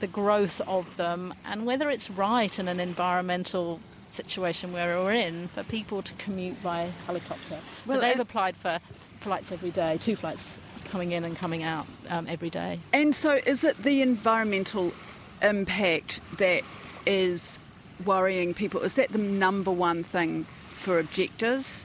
the 0.00 0.06
growth 0.06 0.60
of 0.62 0.96
them 0.96 1.32
and 1.46 1.66
whether 1.66 1.90
it's 1.90 2.10
right 2.10 2.58
in 2.58 2.68
an 2.68 2.80
environmental 2.80 3.80
situation 4.10 4.72
where 4.72 4.98
we're 4.98 5.12
in 5.12 5.48
for 5.48 5.62
people 5.64 6.02
to 6.02 6.12
commute 6.14 6.62
by 6.62 6.90
helicopter 7.06 7.58
Well, 7.86 8.00
they've 8.00 8.18
applied 8.20 8.56
for 8.56 8.78
flights 8.78 9.52
every 9.52 9.70
day 9.70 9.98
two 10.00 10.16
flights 10.16 10.62
coming 10.90 11.12
in 11.12 11.24
and 11.24 11.36
coming 11.36 11.62
out 11.62 11.86
um, 12.10 12.26
every 12.28 12.50
day 12.50 12.78
And 12.92 13.14
so, 13.14 13.32
is 13.46 13.64
it 13.64 13.76
the 13.78 14.02
environmental 14.02 14.92
impact 15.42 16.38
that 16.38 16.62
is 17.06 17.58
worrying 18.04 18.54
people? 18.54 18.80
Is 18.80 18.96
that 18.96 19.08
the 19.10 19.18
number 19.18 19.70
one 19.70 20.02
thing 20.02 20.44
for 20.44 20.98
objectors? 20.98 21.84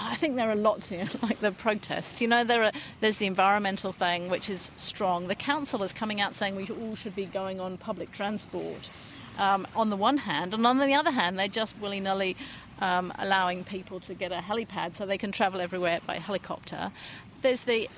I 0.00 0.14
think 0.14 0.36
there 0.36 0.50
are 0.50 0.56
lots, 0.56 0.90
you 0.90 0.98
know, 0.98 1.06
like 1.22 1.40
the 1.40 1.52
protests. 1.52 2.20
You 2.20 2.28
know, 2.28 2.44
there 2.44 2.64
are 2.64 2.72
there's 3.00 3.16
the 3.16 3.26
environmental 3.26 3.92
thing, 3.92 4.28
which 4.28 4.48
is 4.50 4.70
strong. 4.76 5.28
The 5.28 5.34
council 5.34 5.82
is 5.82 5.92
coming 5.92 6.20
out 6.20 6.34
saying 6.34 6.56
we 6.56 6.68
all 6.68 6.96
should 6.96 7.16
be 7.16 7.26
going 7.26 7.60
on 7.60 7.76
public 7.78 8.12
transport. 8.12 8.90
Um, 9.38 9.68
on 9.76 9.88
the 9.88 9.96
one 9.96 10.18
hand, 10.18 10.52
and 10.52 10.66
on 10.66 10.78
the 10.78 10.94
other 10.94 11.12
hand, 11.12 11.38
they're 11.38 11.46
just 11.46 11.80
willy 11.80 12.00
nilly 12.00 12.36
um, 12.80 13.12
allowing 13.18 13.62
people 13.64 14.00
to 14.00 14.14
get 14.14 14.32
a 14.32 14.36
helipad 14.36 14.92
so 14.92 15.06
they 15.06 15.18
can 15.18 15.30
travel 15.30 15.60
everywhere 15.60 16.00
by 16.06 16.16
helicopter. 16.16 16.90
There's 17.42 17.62
the 17.62 17.88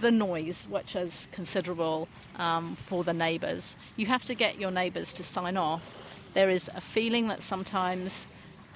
the 0.00 0.10
noise, 0.10 0.66
which 0.68 0.94
is 0.94 1.26
considerable 1.32 2.08
um, 2.38 2.76
for 2.76 3.02
the 3.04 3.14
neighbours. 3.14 3.76
You 3.96 4.06
have 4.06 4.24
to 4.24 4.34
get 4.34 4.58
your 4.58 4.70
neighbours 4.70 5.12
to 5.14 5.22
sign 5.22 5.56
off. 5.56 6.32
There 6.34 6.50
is 6.50 6.68
a 6.68 6.82
feeling 6.82 7.28
that 7.28 7.42
sometimes 7.42 8.26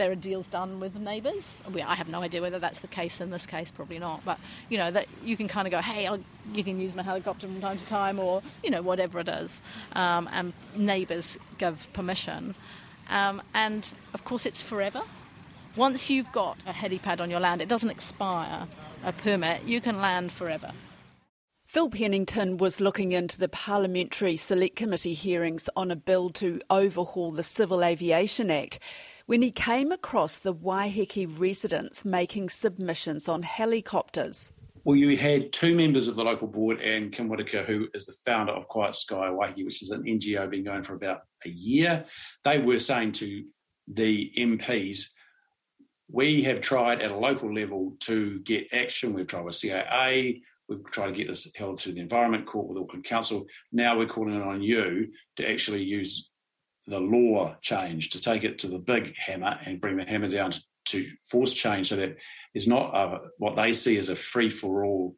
there 0.00 0.10
are 0.10 0.16
deals 0.16 0.46
done 0.46 0.80
with 0.80 0.98
neighbours. 0.98 1.44
I 1.74 1.94
have 1.94 2.08
no 2.08 2.22
idea 2.22 2.40
whether 2.40 2.58
that's 2.58 2.80
the 2.80 2.88
case 2.88 3.20
in 3.20 3.30
this 3.30 3.44
case, 3.44 3.70
probably 3.70 3.98
not. 3.98 4.24
But 4.24 4.40
you 4.70 4.78
know 4.78 4.90
that 4.90 5.06
you 5.22 5.36
can 5.36 5.46
kind 5.46 5.68
of 5.68 5.72
go, 5.72 5.80
hey, 5.80 6.06
I'll, 6.06 6.18
you 6.54 6.64
can 6.64 6.80
use 6.80 6.94
my 6.94 7.02
helicopter 7.02 7.46
from 7.46 7.60
time 7.60 7.76
to 7.76 7.84
time, 7.84 8.18
or 8.18 8.40
you 8.64 8.70
know 8.70 8.80
whatever 8.80 9.20
it 9.20 9.28
is, 9.28 9.60
um, 9.94 10.26
and 10.32 10.54
neighbours 10.74 11.36
give 11.58 11.92
permission. 11.92 12.54
Um, 13.10 13.42
and 13.54 13.92
of 14.14 14.24
course, 14.24 14.46
it's 14.46 14.62
forever. 14.62 15.02
Once 15.76 16.08
you've 16.08 16.32
got 16.32 16.56
a 16.66 16.72
helipad 16.72 17.20
on 17.20 17.28
your 17.28 17.40
land, 17.40 17.60
it 17.60 17.68
doesn't 17.68 17.90
expire 17.90 18.66
a 19.04 19.12
permit. 19.12 19.64
You 19.64 19.82
can 19.82 20.00
land 20.00 20.32
forever. 20.32 20.70
Phil 21.66 21.90
Pennington 21.90 22.56
was 22.56 22.80
looking 22.80 23.12
into 23.12 23.38
the 23.38 23.48
Parliamentary 23.48 24.36
Select 24.36 24.76
Committee 24.76 25.14
hearings 25.14 25.68
on 25.76 25.90
a 25.90 25.96
bill 25.96 26.30
to 26.30 26.58
overhaul 26.70 27.30
the 27.30 27.44
Civil 27.44 27.84
Aviation 27.84 28.50
Act 28.50 28.80
when 29.30 29.42
he 29.42 29.52
came 29.52 29.92
across 29.92 30.40
the 30.40 30.52
Waiheke 30.52 31.38
residents 31.38 32.04
making 32.04 32.48
submissions 32.48 33.28
on 33.28 33.44
helicopters. 33.44 34.52
Well, 34.82 34.96
you 34.96 35.16
had 35.16 35.52
two 35.52 35.76
members 35.76 36.08
of 36.08 36.16
the 36.16 36.24
local 36.24 36.48
board 36.48 36.80
and 36.80 37.12
Kim 37.12 37.28
Whitaker, 37.28 37.62
who 37.62 37.86
is 37.94 38.06
the 38.06 38.14
founder 38.26 38.52
of 38.52 38.66
Quiet 38.66 38.96
Sky 38.96 39.28
Waiheke, 39.28 39.64
which 39.64 39.82
is 39.82 39.90
an 39.90 40.02
NGO 40.02 40.50
been 40.50 40.64
going 40.64 40.82
for 40.82 40.94
about 40.94 41.20
a 41.46 41.48
year. 41.48 42.06
They 42.42 42.58
were 42.58 42.80
saying 42.80 43.12
to 43.12 43.44
the 43.86 44.32
MPs, 44.36 45.10
we 46.10 46.42
have 46.42 46.60
tried 46.60 47.00
at 47.00 47.12
a 47.12 47.16
local 47.16 47.54
level 47.54 47.94
to 48.00 48.40
get 48.40 48.66
action. 48.72 49.14
We've 49.14 49.28
tried 49.28 49.44
with 49.44 49.54
CAA, 49.54 50.40
we've 50.68 50.84
tried 50.86 51.06
to 51.06 51.12
get 51.12 51.28
this 51.28 51.48
held 51.54 51.78
through 51.78 51.92
the 51.92 52.00
Environment 52.00 52.46
Court 52.46 52.66
with 52.66 52.82
Auckland 52.82 53.04
Council. 53.04 53.46
Now 53.70 53.96
we're 53.96 54.08
calling 54.08 54.42
on 54.42 54.60
you 54.60 55.12
to 55.36 55.48
actually 55.48 55.84
use 55.84 56.30
the 56.90 57.00
law 57.00 57.56
change, 57.62 58.10
to 58.10 58.20
take 58.20 58.44
it 58.44 58.58
to 58.58 58.66
the 58.66 58.78
big 58.78 59.14
hammer 59.16 59.58
and 59.64 59.80
bring 59.80 59.96
the 59.96 60.04
hammer 60.04 60.28
down 60.28 60.50
to, 60.50 60.60
to 60.86 61.06
force 61.30 61.54
change 61.54 61.88
so 61.88 61.96
that 61.96 62.16
it's 62.52 62.66
not 62.66 62.94
a, 62.94 63.18
what 63.38 63.56
they 63.56 63.72
see 63.72 63.96
as 63.98 64.08
a 64.08 64.16
free 64.16 64.50
for 64.50 64.84
all 64.84 65.16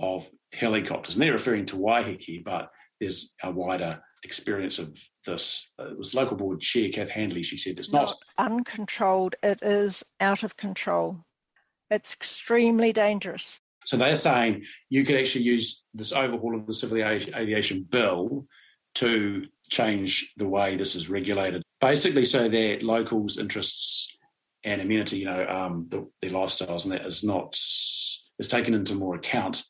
of 0.00 0.28
helicopters. 0.52 1.16
And 1.16 1.22
they're 1.22 1.32
referring 1.32 1.66
to 1.66 1.76
Waiheke, 1.76 2.44
but 2.44 2.70
there's 3.00 3.34
a 3.42 3.50
wider 3.50 4.00
experience 4.24 4.78
of 4.78 4.96
this. 5.26 5.70
Uh, 5.78 5.90
it 5.90 5.98
was 5.98 6.14
local 6.14 6.36
board 6.36 6.60
chair, 6.60 6.88
Cath 6.90 7.10
Handley, 7.10 7.42
she 7.42 7.56
said 7.56 7.78
it's 7.78 7.92
not, 7.92 8.14
not 8.38 8.52
uncontrolled, 8.52 9.34
it 9.42 9.60
is 9.62 10.04
out 10.20 10.42
of 10.42 10.56
control. 10.56 11.24
It's 11.90 12.12
extremely 12.12 12.92
dangerous. 12.92 13.60
So 13.84 13.96
they're 13.96 14.16
saying 14.16 14.64
you 14.90 15.04
could 15.04 15.16
actually 15.16 15.44
use 15.44 15.82
this 15.94 16.12
overhaul 16.12 16.54
of 16.54 16.66
the 16.66 16.74
civil 16.74 16.98
aviation 16.98 17.86
bill 17.90 18.46
to 18.96 19.46
change 19.68 20.32
the 20.36 20.48
way 20.48 20.76
this 20.76 20.94
is 20.96 21.08
regulated, 21.08 21.62
basically, 21.80 22.24
so 22.24 22.48
that 22.48 22.82
locals' 22.82 23.38
interests 23.38 24.16
and 24.64 24.80
amenity, 24.80 25.18
you 25.18 25.26
know, 25.26 25.46
um, 25.46 25.86
the, 25.88 26.08
their 26.20 26.30
lifestyles 26.30 26.84
and 26.84 26.92
that 26.92 27.06
is 27.06 27.22
not 27.22 27.54
is 28.38 28.48
taken 28.48 28.74
into 28.74 28.94
more 28.94 29.14
account. 29.14 29.62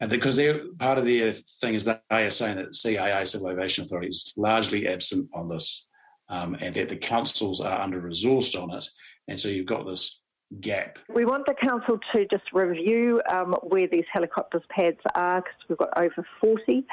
And 0.00 0.08
because 0.08 0.36
they're 0.36 0.60
part 0.78 0.98
of 0.98 1.04
their 1.04 1.32
thing 1.32 1.74
is 1.74 1.84
that 1.84 2.02
they 2.08 2.24
are 2.24 2.30
saying 2.30 2.56
that 2.56 2.70
CAA, 2.70 3.28
Civil 3.28 3.50
Aviation 3.50 3.84
Authority, 3.84 4.08
is 4.08 4.32
largely 4.36 4.88
absent 4.88 5.28
on 5.34 5.48
this, 5.48 5.86
um, 6.28 6.56
and 6.60 6.74
that 6.74 6.88
the 6.88 6.96
councils 6.96 7.60
are 7.60 7.80
under 7.80 8.00
resourced 8.00 8.60
on 8.60 8.74
it. 8.74 8.88
And 9.28 9.38
so 9.38 9.48
you've 9.48 9.66
got 9.66 9.86
this 9.86 10.20
gap. 10.60 10.98
We 11.14 11.24
want 11.24 11.46
the 11.46 11.54
council 11.54 11.98
to 12.12 12.26
just 12.30 12.44
review 12.52 13.22
um, 13.30 13.54
where 13.62 13.86
these 13.86 14.04
helicopters 14.12 14.62
pads 14.70 14.98
are 15.14 15.42
because 15.42 15.58
we've 15.68 15.78
got 15.78 15.96
over 15.96 16.26
40 16.40 16.84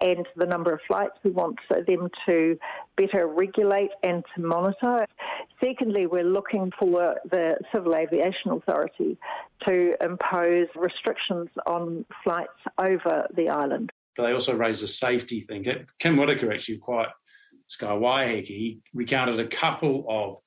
and 0.00 0.26
the 0.36 0.46
number 0.46 0.72
of 0.72 0.80
flights. 0.86 1.14
We 1.24 1.30
want 1.30 1.56
them 1.68 2.08
to 2.26 2.58
better 2.96 3.26
regulate 3.26 3.90
and 4.02 4.24
to 4.34 4.42
monitor. 4.42 5.06
Secondly, 5.60 6.06
we're 6.06 6.24
looking 6.24 6.70
for 6.78 7.16
the 7.30 7.56
Civil 7.72 7.94
Aviation 7.94 8.52
Authority 8.52 9.18
to 9.64 9.94
impose 10.00 10.68
restrictions 10.76 11.48
on 11.66 12.04
flights 12.22 12.50
over 12.78 13.26
the 13.34 13.48
island. 13.48 13.90
They 14.16 14.32
also 14.32 14.56
raise 14.56 14.82
a 14.82 14.88
safety 14.88 15.42
thing. 15.42 15.64
Kim 15.98 16.16
Whitaker 16.16 16.52
actually 16.52 16.78
Quiet 16.78 17.10
Sky 17.68 18.44
recounted 18.94 19.38
a 19.38 19.46
couple 19.46 20.04
of 20.08 20.38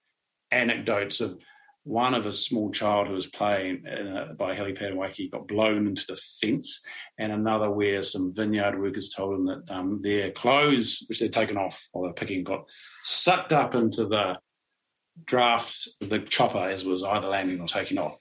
anecdotes 0.52 1.22
of 1.22 1.38
one 1.84 2.14
of 2.14 2.26
a 2.26 2.34
small 2.34 2.72
child 2.72 3.08
who 3.08 3.14
was 3.14 3.26
playing 3.26 3.86
a, 3.88 4.34
by 4.34 4.54
a 4.54 4.58
helipad 4.58 4.92
in 4.92 5.30
got 5.30 5.48
blown 5.48 5.88
into 5.88 6.06
the 6.08 6.20
fence, 6.40 6.82
and 7.18 7.32
another 7.32 7.72
where 7.72 8.04
some 8.04 8.34
vineyard 8.34 8.80
workers 8.80 9.10
told 9.10 9.40
him 9.40 9.46
that 9.46 9.64
um, 9.70 10.00
their 10.04 10.32
clothes, 10.32 11.04
which 11.08 11.20
they'd 11.20 11.34
taken 11.34 11.58
off 11.58 11.88
while 11.92 12.04
they're 12.04 12.14
picking, 12.14 12.44
got 12.44 12.66
sucked 13.04 13.54
up 13.54 13.74
into 13.74 14.06
the 14.06 14.38
draft 15.26 15.90
the 16.00 16.20
chopper 16.20 16.70
as 16.70 16.86
was 16.86 17.04
either 17.04 17.28
landing 17.28 17.60
or 17.60 17.68
taking 17.68 17.98
off. 17.98 18.18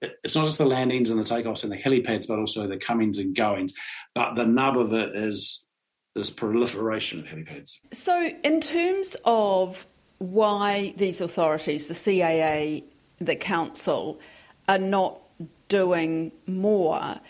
It's 0.00 0.34
not 0.34 0.46
just 0.46 0.58
the 0.58 0.66
landings 0.66 1.10
and 1.10 1.18
the 1.18 1.24
takeoffs 1.24 1.62
and 1.62 1.72
the 1.72 1.76
helipads, 1.76 2.26
but 2.26 2.38
also 2.38 2.66
the 2.66 2.76
comings 2.76 3.18
and 3.18 3.36
goings. 3.36 3.72
But 4.14 4.34
the 4.34 4.44
nub 4.44 4.76
of 4.76 4.92
it 4.92 5.14
is 5.14 5.66
this 6.14 6.30
proliferation 6.30 7.20
of 7.20 7.26
helipads. 7.26 7.78
So, 7.92 8.30
in 8.42 8.60
terms 8.60 9.16
of 9.24 9.86
why 10.18 10.94
these 10.96 11.20
authorities, 11.20 11.88
the 11.88 11.94
CAA 11.94 12.84
the 13.24 13.36
council 13.36 14.20
are 14.68 14.78
not 14.78 15.20
doing 15.68 16.32
more. 16.46 17.20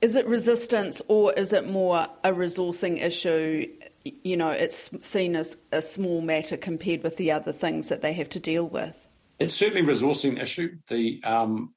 Is 0.00 0.16
it 0.16 0.26
resistance 0.26 1.02
or 1.08 1.32
is 1.34 1.52
it 1.52 1.68
more 1.68 2.06
a 2.24 2.32
resourcing 2.32 3.02
issue? 3.02 3.66
You 4.04 4.36
know, 4.36 4.50
it's 4.50 4.90
seen 5.02 5.36
as 5.36 5.56
a 5.72 5.82
small 5.82 6.22
matter 6.22 6.56
compared 6.56 7.02
with 7.02 7.16
the 7.16 7.32
other 7.32 7.52
things 7.52 7.88
that 7.88 8.00
they 8.00 8.14
have 8.14 8.30
to 8.30 8.40
deal 8.40 8.66
with. 8.66 9.06
It's 9.38 9.54
certainly 9.54 9.82
a 9.82 9.92
resourcing 9.92 10.40
issue. 10.40 10.76
The 10.88 11.20
um, 11.24 11.74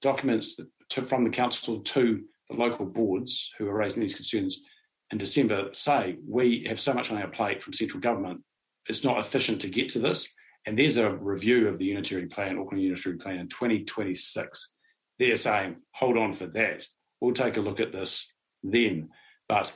documents 0.00 0.58
to, 0.90 1.02
from 1.02 1.24
the 1.24 1.30
council 1.30 1.80
to 1.80 2.22
the 2.48 2.56
local 2.56 2.86
boards 2.86 3.50
who 3.58 3.68
are 3.68 3.74
raising 3.74 4.00
these 4.00 4.14
concerns 4.14 4.62
in 5.10 5.18
December 5.18 5.68
say 5.72 6.16
we 6.26 6.64
have 6.68 6.80
so 6.80 6.92
much 6.92 7.10
on 7.10 7.18
our 7.18 7.28
plate 7.28 7.62
from 7.62 7.72
central 7.72 8.00
government. 8.00 8.42
It's 8.88 9.04
not 9.04 9.20
efficient 9.20 9.60
to 9.60 9.68
get 9.68 9.90
to 9.90 10.00
this. 10.00 10.32
And 10.66 10.78
there's 10.78 10.96
a 10.96 11.12
review 11.14 11.68
of 11.68 11.78
the 11.78 11.86
Unitary 11.86 12.26
Plan, 12.26 12.58
Auckland 12.58 12.82
Unitary 12.82 13.16
Plan 13.16 13.38
in 13.38 13.48
2026. 13.48 14.74
They're 15.18 15.36
saying, 15.36 15.80
hold 15.92 16.16
on 16.16 16.32
for 16.32 16.46
that. 16.48 16.86
We'll 17.20 17.32
take 17.32 17.56
a 17.56 17.60
look 17.60 17.80
at 17.80 17.92
this 17.92 18.32
then. 18.62 19.10
But 19.48 19.74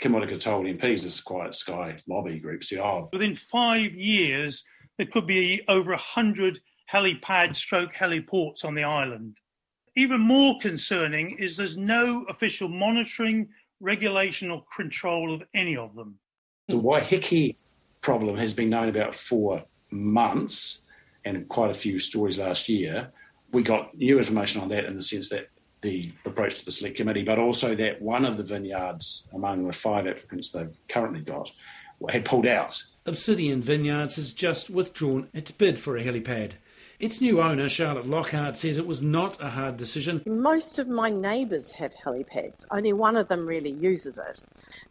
Kim 0.00 0.12
Whitaker 0.12 0.36
told 0.36 0.66
MPs, 0.66 1.04
this 1.04 1.20
Quiet 1.20 1.54
Sky 1.54 1.98
lobby 2.08 2.40
group, 2.40 2.64
said, 2.64 2.80
oh. 2.80 3.08
Within 3.12 3.36
five 3.36 3.92
years, 3.94 4.64
there 4.98 5.06
could 5.06 5.26
be 5.26 5.62
over 5.68 5.90
100 5.90 6.60
helipad 6.92 7.54
stroke 7.54 7.92
heliports 7.94 8.64
on 8.64 8.74
the 8.74 8.84
island. 8.84 9.36
Even 9.96 10.20
more 10.20 10.58
concerning 10.60 11.38
is 11.38 11.56
there's 11.56 11.76
no 11.76 12.24
official 12.28 12.68
monitoring, 12.68 13.48
regulation, 13.80 14.50
or 14.50 14.64
control 14.74 15.32
of 15.32 15.42
any 15.54 15.76
of 15.76 15.94
them. 15.94 16.18
The 16.66 16.74
Waiheke 16.80 17.56
problem 18.00 18.36
has 18.36 18.52
been 18.52 18.70
known 18.70 18.88
about 18.88 19.14
for 19.14 19.64
months 19.94 20.82
and 21.24 21.48
quite 21.48 21.70
a 21.70 21.74
few 21.74 21.98
stories 21.98 22.38
last 22.38 22.68
year, 22.68 23.10
we 23.52 23.62
got 23.62 23.96
new 23.96 24.18
information 24.18 24.60
on 24.60 24.68
that 24.68 24.84
in 24.84 24.96
the 24.96 25.02
sense 25.02 25.28
that 25.30 25.48
the 25.80 26.10
approach 26.24 26.58
to 26.58 26.64
the 26.64 26.70
select 26.70 26.96
committee, 26.96 27.22
but 27.22 27.38
also 27.38 27.74
that 27.74 28.00
one 28.00 28.24
of 28.24 28.36
the 28.36 28.42
vineyards 28.42 29.28
among 29.34 29.62
the 29.62 29.72
five 29.72 30.06
applicants 30.06 30.50
they've 30.50 30.74
currently 30.88 31.20
got 31.20 31.50
had 32.10 32.24
pulled 32.24 32.46
out. 32.46 32.82
Obsidian 33.06 33.62
Vineyards 33.62 34.16
has 34.16 34.32
just 34.32 34.70
withdrawn 34.70 35.28
its 35.32 35.50
bid 35.50 35.78
for 35.78 35.96
a 35.96 36.04
helipad. 36.04 36.52
Its 37.04 37.20
new 37.20 37.42
owner, 37.42 37.68
Charlotte 37.68 38.08
Lockhart, 38.08 38.56
says 38.56 38.78
it 38.78 38.86
was 38.86 39.02
not 39.02 39.38
a 39.42 39.50
hard 39.50 39.76
decision. 39.76 40.22
Most 40.24 40.78
of 40.78 40.88
my 40.88 41.10
neighbours 41.10 41.70
have 41.72 41.92
helipads. 41.92 42.64
Only 42.70 42.94
one 42.94 43.18
of 43.18 43.28
them 43.28 43.44
really 43.44 43.72
uses 43.72 44.16
it. 44.16 44.42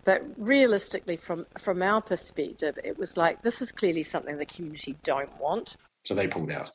But 0.03 0.21
realistically, 0.37 1.17
from, 1.17 1.47
from 1.63 1.81
our 1.81 2.03
perspective, 2.03 2.77
it 2.83 2.99
was 2.99 3.17
like 3.17 3.41
this 3.41 3.63
is 3.63 3.71
clearly 3.71 4.03
something 4.03 4.37
the 4.37 4.45
community 4.45 4.95
don't 5.03 5.35
want. 5.41 5.75
So 6.03 6.13
they 6.13 6.27
pulled 6.27 6.51
out. 6.51 6.69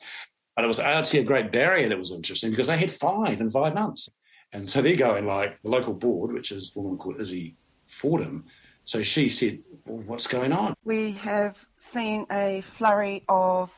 And 0.57 0.65
it 0.65 0.67
was 0.67 0.81
actually 0.81 1.21
a 1.21 1.23
Great 1.23 1.53
Barrier 1.53 1.87
that 1.87 1.97
was 1.97 2.11
interesting 2.11 2.49
because 2.49 2.67
they 2.67 2.77
had 2.77 2.91
five 2.91 3.39
in 3.39 3.49
five 3.49 3.73
months. 3.73 4.09
And 4.51 4.69
so 4.69 4.81
they're 4.81 4.97
going 4.97 5.25
like 5.25 5.61
the 5.61 5.69
local 5.69 5.93
board, 5.93 6.33
which 6.33 6.51
is 6.51 6.73
a 6.75 6.81
woman 6.81 6.97
called 6.97 7.21
Izzy 7.21 7.55
Fordham. 7.87 8.43
So 8.83 9.01
she 9.01 9.29
said, 9.29 9.59
well, 9.85 10.03
What's 10.05 10.27
going 10.27 10.51
on? 10.51 10.73
We 10.83 11.13
have 11.13 11.65
seen 11.79 12.25
a 12.29 12.59
flurry 12.59 13.23
of 13.29 13.71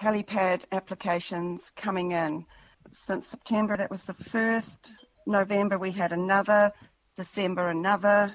helipad 0.00 0.64
applications 0.72 1.70
coming 1.76 2.12
in. 2.12 2.44
Since 2.92 3.28
September, 3.28 3.76
that 3.76 3.90
was 3.90 4.02
the 4.04 4.14
first. 4.14 4.92
November, 5.26 5.78
we 5.78 5.90
had 5.90 6.12
another. 6.12 6.72
December, 7.16 7.68
another. 7.68 8.34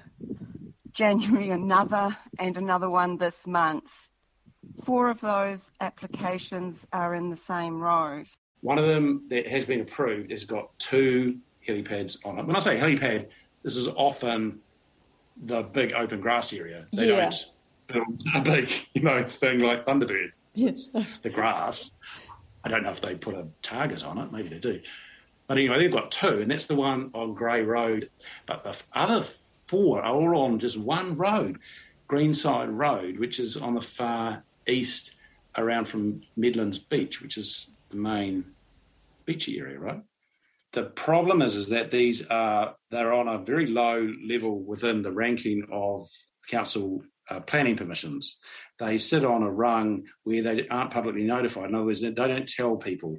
January, 0.91 1.49
another. 1.61 2.15
And 2.39 2.57
another 2.57 2.89
one 2.89 3.17
this 3.17 3.45
month. 3.47 3.91
Four 4.83 5.09
of 5.09 5.21
those 5.21 5.59
applications 5.81 6.87
are 6.91 7.15
in 7.15 7.29
the 7.29 7.37
same 7.37 7.79
road. 7.79 8.25
One 8.61 8.77
of 8.77 8.87
them 8.87 9.23
that 9.29 9.47
has 9.47 9.65
been 9.65 9.81
approved 9.81 10.31
has 10.31 10.43
got 10.45 10.77
two 10.79 11.37
helipads 11.67 12.25
on 12.25 12.39
it. 12.39 12.45
When 12.45 12.55
I 12.55 12.59
say 12.59 12.77
helipad, 12.77 13.27
this 13.63 13.77
is 13.77 13.87
often 13.87 14.59
the 15.45 15.61
big 15.63 15.93
open 15.93 16.19
grass 16.19 16.51
area. 16.53 16.85
They 16.93 17.07
Yeah. 17.09 17.29
don't 17.29 17.45
build 17.87 18.21
a 18.35 18.41
big, 18.41 18.69
you 18.93 19.01
know, 19.01 19.23
thing 19.23 19.59
like 19.59 19.85
Thunderbird. 19.85 20.31
Yes. 20.59 20.89
the 21.21 21.29
grass. 21.29 21.91
I 22.63 22.69
don't 22.69 22.83
know 22.83 22.91
if 22.91 23.01
they 23.01 23.15
put 23.15 23.35
a 23.35 23.47
target 23.61 24.03
on 24.03 24.17
it. 24.17 24.31
Maybe 24.31 24.49
they 24.49 24.59
do. 24.59 24.81
But 25.47 25.57
anyway, 25.57 25.79
they've 25.79 25.91
got 25.91 26.11
two, 26.11 26.41
and 26.41 26.51
that's 26.51 26.67
the 26.67 26.75
one 26.75 27.09
on 27.13 27.33
Grey 27.33 27.63
Road. 27.63 28.09
But 28.45 28.63
the 28.63 28.77
other 28.93 29.25
four 29.67 30.03
are 30.03 30.13
all 30.13 30.43
on 30.43 30.59
just 30.59 30.77
one 30.77 31.15
road, 31.15 31.59
Greenside 32.07 32.69
Road, 32.69 33.17
which 33.17 33.39
is 33.39 33.57
on 33.57 33.73
the 33.73 33.81
far 33.81 34.43
east 34.67 35.15
around 35.57 35.85
from 35.85 36.21
Medlands 36.37 36.77
Beach, 36.87 37.21
which 37.21 37.37
is 37.37 37.71
the 37.89 37.95
main 37.95 38.45
beachy 39.25 39.59
area, 39.59 39.79
right? 39.79 40.01
The 40.71 40.83
problem 40.83 41.41
is, 41.41 41.55
is 41.55 41.69
that 41.69 41.89
these 41.89 42.25
are 42.27 42.75
they're 42.91 43.13
on 43.13 43.27
a 43.27 43.39
very 43.39 43.65
low 43.65 44.13
level 44.23 44.59
within 44.59 45.01
the 45.01 45.11
ranking 45.11 45.67
of 45.71 46.09
council 46.47 47.03
uh, 47.29 47.39
planning 47.41 47.75
permissions. 47.75 48.37
They 48.79 48.97
sit 48.97 49.25
on 49.25 49.43
a 49.43 49.51
rung 49.51 50.03
where 50.23 50.41
they 50.41 50.67
aren't 50.67 50.91
publicly 50.91 51.23
notified. 51.23 51.69
In 51.69 51.75
other 51.75 51.85
words, 51.85 52.01
they 52.01 52.11
don't 52.11 52.47
tell 52.47 52.77
people. 52.77 53.17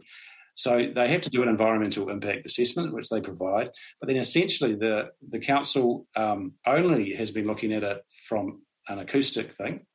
So 0.54 0.90
they 0.94 1.08
have 1.08 1.22
to 1.22 1.30
do 1.30 1.42
an 1.42 1.48
environmental 1.48 2.10
impact 2.10 2.44
assessment, 2.46 2.92
which 2.92 3.08
they 3.08 3.20
provide. 3.20 3.70
But 4.00 4.08
then 4.08 4.16
essentially, 4.16 4.74
the 4.74 5.10
the 5.26 5.38
council 5.38 6.06
um, 6.16 6.54
only 6.66 7.14
has 7.14 7.30
been 7.30 7.46
looking 7.46 7.72
at 7.72 7.82
it 7.82 7.98
from 8.28 8.62
an 8.88 8.98
acoustic 8.98 9.52
thing, 9.52 9.86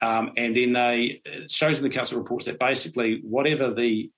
um, 0.00 0.32
and 0.36 0.56
then 0.56 0.72
they 0.72 1.20
it 1.24 1.50
shows 1.50 1.78
in 1.78 1.84
the 1.84 1.90
council 1.90 2.18
reports 2.18 2.46
that 2.46 2.58
basically 2.58 3.20
whatever 3.22 3.74
the 3.74 4.10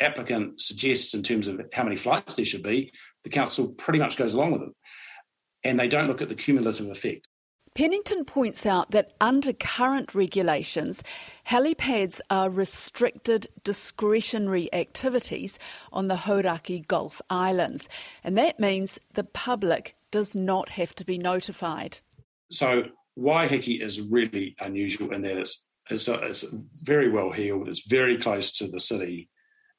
applicant 0.00 0.60
suggests 0.60 1.14
in 1.14 1.22
terms 1.22 1.46
of 1.46 1.60
how 1.72 1.84
many 1.84 1.96
flights 1.96 2.34
there 2.34 2.44
should 2.44 2.62
be, 2.62 2.92
the 3.22 3.30
council 3.30 3.68
pretty 3.68 4.00
much 4.00 4.16
goes 4.16 4.34
along 4.34 4.52
with 4.52 4.62
it, 4.62 4.74
and 5.62 5.78
they 5.78 5.88
don't 5.88 6.08
look 6.08 6.22
at 6.22 6.28
the 6.28 6.34
cumulative 6.34 6.90
effect. 6.90 7.28
Pennington 7.74 8.26
points 8.26 8.66
out 8.66 8.90
that 8.90 9.12
under 9.18 9.52
current 9.54 10.14
regulations, 10.14 11.02
helipads 11.48 12.20
are 12.28 12.50
restricted 12.50 13.46
discretionary 13.64 14.72
activities 14.74 15.58
on 15.90 16.08
the 16.08 16.16
Hauraki 16.16 16.86
Gulf 16.86 17.22
Islands, 17.30 17.88
and 18.22 18.36
that 18.36 18.60
means 18.60 18.98
the 19.14 19.24
public 19.24 19.96
does 20.10 20.34
not 20.34 20.70
have 20.70 20.94
to 20.96 21.04
be 21.04 21.16
notified. 21.16 22.00
So 22.50 22.84
Waiheke 23.18 23.80
is 23.80 24.02
really 24.02 24.54
unusual 24.60 25.12
in 25.12 25.22
that 25.22 25.38
it's, 25.38 25.66
it's, 25.88 26.08
it's 26.08 26.44
very 26.82 27.08
well 27.08 27.32
heeled, 27.32 27.68
it's 27.68 27.88
very 27.88 28.18
close 28.18 28.50
to 28.58 28.68
the 28.68 28.80
city, 28.80 29.30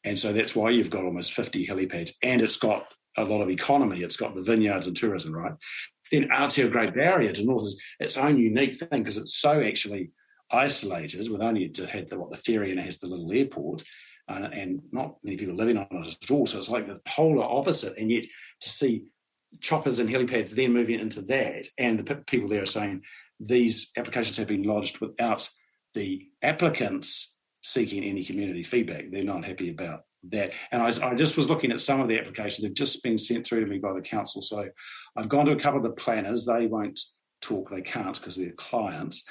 and 0.04 0.18
so 0.18 0.34
that's 0.34 0.56
why 0.56 0.72
you've 0.72 0.90
got 0.90 1.06
almost 1.06 1.34
50 1.34 1.68
helipads, 1.68 2.14
and 2.24 2.42
it's 2.42 2.58
got 2.58 2.88
a 3.18 3.24
lot 3.24 3.42
of 3.42 3.50
economy. 3.50 4.02
It's 4.02 4.18
got 4.18 4.34
the 4.34 4.42
vineyards 4.42 4.88
and 4.88 4.96
tourism, 4.96 5.36
right? 5.36 5.54
Then 6.14 6.30
Aotea 6.30 6.72
Great 6.72 6.94
Barrier 6.94 7.32
to 7.34 7.44
north 7.44 7.64
is 7.64 7.82
its 8.00 8.18
own 8.18 8.38
unique 8.38 8.76
thing 8.76 9.02
because 9.02 9.18
it's 9.18 9.36
so 9.36 9.60
actually 9.62 10.12
isolated 10.52 11.28
with 11.32 11.42
only 11.42 11.64
it 11.64 11.78
had 11.78 12.08
the, 12.08 12.20
what 12.20 12.30
the 12.30 12.38
ferry 12.38 12.70
and 12.70 12.80
it 12.80 12.86
has 12.86 13.00
the 13.00 13.08
little 13.08 13.32
airport. 13.34 13.84
Uh, 14.30 14.48
and 14.54 14.82
not 14.92 15.18
many 15.24 15.36
people 15.36 15.56
living 15.56 15.76
on 15.78 15.88
it 15.92 16.16
at 16.24 16.32
all. 16.32 16.46
So 16.46 16.58
it's 16.60 16.70
like 16.70 16.88
the 16.88 17.02
polar 17.06 17.44
opposite. 17.44 17.98
And 17.98 18.10
yet 18.10 18.26
to 18.62 18.70
see 18.70 19.06
choppers 19.60 20.00
and 20.00 20.08
helipads 20.08 20.52
then 20.52 20.72
moving 20.72 21.00
into 21.00 21.22
that, 21.24 21.68
and 21.78 22.00
the 22.00 22.16
p- 22.16 22.24
people 22.28 22.48
there 22.48 22.62
are 22.62 22.68
saying 22.68 23.02
these 23.40 23.92
applications 23.98 24.38
have 24.38 24.48
been 24.48 24.64
lodged 24.64 25.00
without 25.00 25.50
the 25.94 26.26
applicants 26.42 27.36
seeking 27.62 28.04
any 28.04 28.24
community 28.24 28.64
feedback. 28.64 29.06
They're 29.12 29.24
not 29.24 29.44
happy 29.44 29.72
about 29.72 30.04
that. 30.30 30.54
And 30.72 30.82
I, 30.82 30.88
I, 30.88 31.16
just 31.16 31.38
was 31.38 31.50
looking 31.50 31.72
at 31.72 31.82
some 31.82 32.00
of 32.00 32.08
the 32.08 32.18
applications. 32.18 32.64
They've 32.64 32.74
just 32.74 33.04
been 33.04 33.18
sent 33.18 33.46
through 33.46 33.62
to 33.62 33.70
me 33.70 33.78
by 33.78 33.94
the 33.94 34.02
council. 34.02 34.42
So 34.42 34.68
I've 35.16 35.30
gone 35.30 35.46
to 35.46 35.52
a 35.52 35.60
couple 35.60 35.78
of 35.78 35.84
the 35.84 36.02
planners. 36.02 36.46
They 36.46 36.68
won't 36.68 37.00
talk. 37.42 37.70
They 37.70 37.82
can't 37.82 38.18
because 38.18 38.36
they're 38.36 38.52
clients. 38.52 39.24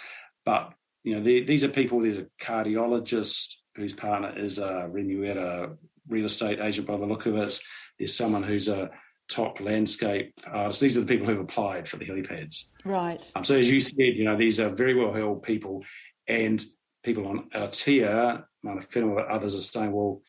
But 0.44 0.72
you 1.05 1.14
know, 1.14 1.22
these 1.22 1.64
are 1.64 1.68
people. 1.68 2.00
There's 2.00 2.18
a 2.18 2.26
cardiologist 2.40 3.55
whose 3.74 3.92
partner 3.92 4.38
is 4.38 4.59
a 4.59 4.88
Remuera 4.92 5.76
real 6.09 6.26
estate 6.26 6.61
agent 6.61 6.87
by 6.87 6.96
the 6.96 7.07
look 7.07 7.26
of 7.26 7.37
it. 7.37 7.59
There's 7.98 8.16
someone 8.16 8.42
who's 8.42 8.68
a 8.68 8.90
top 9.28 9.61
landscape 9.61 10.33
artist. 10.46 10.81
These 10.81 10.96
are 10.96 11.00
the 11.00 11.07
people 11.07 11.26
who've 11.26 11.40
applied 11.40 11.88
for 11.88 11.96
the 11.96 12.05
helipads. 12.05 12.70
Right. 12.85 13.22
Um, 13.35 13.44
so 13.44 13.57
as 13.57 13.70
you 13.70 13.81
said, 13.81 13.96
you 13.96 14.24
know, 14.24 14.37
these 14.37 14.61
are 14.61 14.68
very 14.68 14.94
well 14.94 15.12
held 15.12 15.42
people, 15.42 15.85
and 16.28 16.64
people 17.02 17.26
on 17.26 17.48
Aotea, 17.55 18.44
Mana 18.62 18.81
Whenua, 18.81 19.26
others 19.28 19.55
are 19.55 19.61
saying, 19.61 19.92
well, 19.92 20.22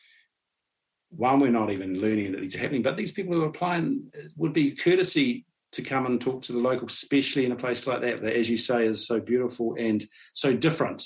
one, 1.16 1.40
we're 1.40 1.50
not 1.50 1.70
even 1.70 2.00
learning 2.00 2.32
that 2.32 2.40
these 2.40 2.56
are 2.56 2.60
happening, 2.60 2.82
but 2.82 2.96
these 2.96 3.12
people 3.12 3.34
who 3.34 3.42
are 3.42 3.48
applying 3.48 4.10
would 4.36 4.52
be 4.52 4.72
courtesy 4.72 5.46
to 5.72 5.82
come 5.82 6.06
and 6.06 6.20
talk 6.20 6.42
to 6.42 6.52
the 6.52 6.58
local, 6.58 6.86
especially 6.86 7.44
in 7.44 7.52
a 7.52 7.56
place 7.56 7.86
like 7.86 8.00
that, 8.00 8.22
that, 8.22 8.36
as 8.36 8.48
you 8.48 8.56
say, 8.56 8.86
is 8.86 9.06
so 9.06 9.20
beautiful 9.20 9.74
and 9.78 10.04
so 10.32 10.54
different. 10.54 11.04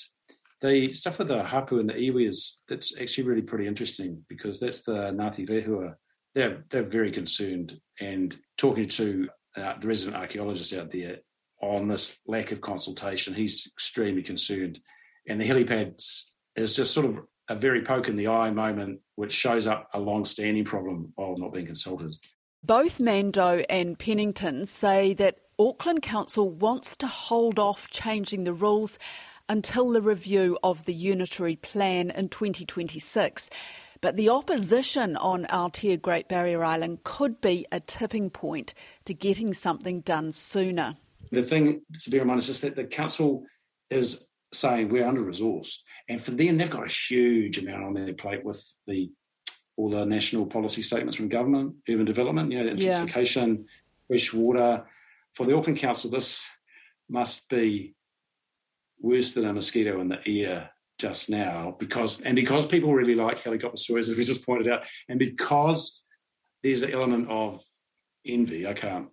The 0.60 0.90
stuff 0.90 1.18
with 1.18 1.28
the 1.28 1.42
hapu 1.42 1.78
and 1.78 1.88
the 1.88 1.94
iwi 1.94 2.28
is 2.28 2.58
it's 2.68 2.92
actually 3.00 3.24
really 3.24 3.42
pretty 3.42 3.66
interesting 3.66 4.24
because 4.28 4.58
that's 4.60 4.82
the 4.82 4.92
Ngāti 4.92 5.48
Rehua. 5.48 5.94
They're 6.34 6.64
they're 6.68 6.82
very 6.82 7.10
concerned 7.10 7.80
and 8.00 8.36
talking 8.56 8.88
to 8.88 9.28
uh, 9.56 9.74
the 9.80 9.86
resident 9.86 10.16
archaeologist 10.16 10.74
out 10.74 10.90
there 10.90 11.18
on 11.62 11.88
this 11.88 12.18
lack 12.26 12.52
of 12.52 12.60
consultation. 12.60 13.34
He's 13.34 13.66
extremely 13.66 14.22
concerned, 14.22 14.80
and 15.28 15.40
the 15.40 15.48
helipads 15.48 16.24
is 16.56 16.76
just 16.76 16.92
sort 16.92 17.06
of 17.06 17.20
a 17.48 17.54
very 17.54 17.82
poke 17.82 18.08
in 18.08 18.16
the 18.16 18.28
eye 18.28 18.50
moment, 18.50 19.00
which 19.16 19.32
shows 19.32 19.66
up 19.66 19.88
a 19.94 20.00
long-standing 20.00 20.64
problem 20.64 21.12
of 21.18 21.38
not 21.38 21.52
being 21.52 21.66
consulted. 21.66 22.14
Both 22.62 23.00
Mandow 23.00 23.64
and 23.70 23.98
Pennington 23.98 24.66
say 24.66 25.14
that 25.14 25.38
Auckland 25.58 26.02
Council 26.02 26.50
wants 26.50 26.96
to 26.96 27.06
hold 27.06 27.58
off 27.58 27.88
changing 27.88 28.44
the 28.44 28.52
rules 28.52 28.98
until 29.48 29.90
the 29.90 30.02
review 30.02 30.58
of 30.62 30.84
the 30.84 30.94
unitary 30.94 31.56
plan 31.56 32.10
in 32.10 32.28
2026. 32.28 33.48
But 34.00 34.16
the 34.16 34.28
opposition 34.28 35.16
on 35.16 35.46
Aotea 35.46 36.00
Great 36.00 36.28
Barrier 36.28 36.62
Island 36.62 37.02
could 37.02 37.40
be 37.40 37.66
a 37.72 37.80
tipping 37.80 38.30
point 38.30 38.74
to 39.06 39.14
getting 39.14 39.54
something 39.54 40.00
done 40.02 40.30
sooner. 40.30 40.96
The 41.32 41.42
thing 41.42 41.80
to 42.00 42.10
bear 42.10 42.20
in 42.20 42.28
mind 42.28 42.38
is 42.38 42.46
just 42.46 42.62
that 42.62 42.76
the 42.76 42.84
council 42.84 43.44
is 43.90 44.28
saying 44.52 44.88
we're 44.88 45.06
under 45.06 45.22
resourced. 45.22 45.78
And 46.08 46.20
for 46.20 46.30
them, 46.30 46.56
they've 46.56 46.70
got 46.70 46.86
a 46.86 46.90
huge 46.90 47.58
amount 47.58 47.84
on 47.84 47.94
their 47.94 48.14
plate 48.14 48.44
with 48.44 48.64
the 48.86 49.10
all 49.76 49.90
the 49.90 50.04
national 50.04 50.44
policy 50.44 50.82
statements 50.82 51.16
from 51.16 51.28
government, 51.28 51.76
urban 51.88 52.04
development, 52.04 52.50
you 52.50 52.58
know, 52.58 52.68
intensification, 52.68 53.58
yeah. 53.58 53.64
fresh 54.08 54.32
water. 54.32 54.84
For 55.34 55.46
the 55.46 55.54
Auckland 55.54 55.78
Council, 55.78 56.10
this 56.10 56.48
must 57.08 57.48
be 57.48 57.94
worse 59.00 59.34
than 59.34 59.46
a 59.46 59.52
mosquito 59.52 60.00
in 60.00 60.08
the 60.08 60.18
ear 60.26 60.68
just 60.98 61.30
now 61.30 61.76
because 61.78 62.20
and 62.22 62.34
because 62.34 62.66
people 62.66 62.92
really 62.92 63.14
like 63.14 63.40
helicopter 63.40 63.76
stories, 63.76 64.08
as 64.08 64.16
we 64.16 64.24
just 64.24 64.44
pointed 64.44 64.68
out, 64.68 64.84
and 65.08 65.18
because 65.18 66.02
there's 66.62 66.82
an 66.82 66.92
element 66.92 67.28
of 67.30 67.62
envy. 68.26 68.66
I 68.66 68.74
can't 68.74 69.08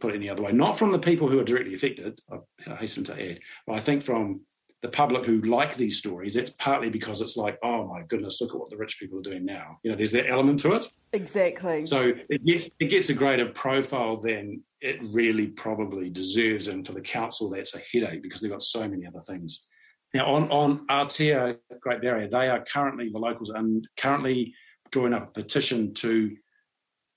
put 0.00 0.12
it 0.12 0.16
any 0.16 0.28
other 0.28 0.42
way. 0.42 0.52
Not 0.52 0.78
from 0.78 0.92
the 0.92 0.98
people 0.98 1.28
who 1.28 1.38
are 1.38 1.44
directly 1.44 1.74
affected, 1.74 2.20
I 2.66 2.74
hasten 2.74 3.04
to 3.04 3.30
add, 3.30 3.40
but 3.66 3.76
I 3.76 3.80
think 3.80 4.02
from 4.02 4.40
the 4.80 4.88
public 4.88 5.26
who 5.26 5.40
like 5.40 5.76
these 5.76 5.98
stories, 5.98 6.36
it's 6.36 6.50
partly 6.50 6.88
because 6.88 7.20
it's 7.20 7.36
like, 7.36 7.58
oh 7.64 7.86
my 7.86 8.02
goodness, 8.02 8.40
look 8.40 8.52
at 8.52 8.60
what 8.60 8.70
the 8.70 8.76
rich 8.76 8.98
people 8.98 9.18
are 9.18 9.22
doing 9.22 9.44
now. 9.44 9.78
You 9.82 9.90
know, 9.90 9.96
there's 9.96 10.12
that 10.12 10.30
element 10.30 10.60
to 10.60 10.74
it. 10.74 10.86
Exactly. 11.12 11.84
So 11.84 12.12
it 12.30 12.44
gets 12.44 12.70
it 12.78 12.90
gets 12.90 13.08
a 13.08 13.14
greater 13.14 13.46
profile 13.46 14.16
than 14.16 14.62
it 14.80 15.02
really 15.02 15.48
probably 15.48 16.10
deserves, 16.10 16.68
and 16.68 16.86
for 16.86 16.92
the 16.92 17.00
council, 17.00 17.50
that's 17.50 17.74
a 17.74 17.80
headache 17.92 18.22
because 18.22 18.40
they've 18.40 18.50
got 18.50 18.62
so 18.62 18.86
many 18.88 19.06
other 19.06 19.22
things. 19.22 19.66
Now 20.14 20.26
on 20.26 20.50
on 20.50 20.86
Aotea 20.86 21.56
Great 21.80 22.00
Barrier, 22.00 22.28
they 22.28 22.48
are 22.48 22.64
currently 22.64 23.08
the 23.08 23.18
locals 23.18 23.50
and 23.50 23.86
currently 23.96 24.54
drawing 24.90 25.12
up 25.12 25.28
a 25.28 25.32
petition 25.32 25.92
to 25.94 26.36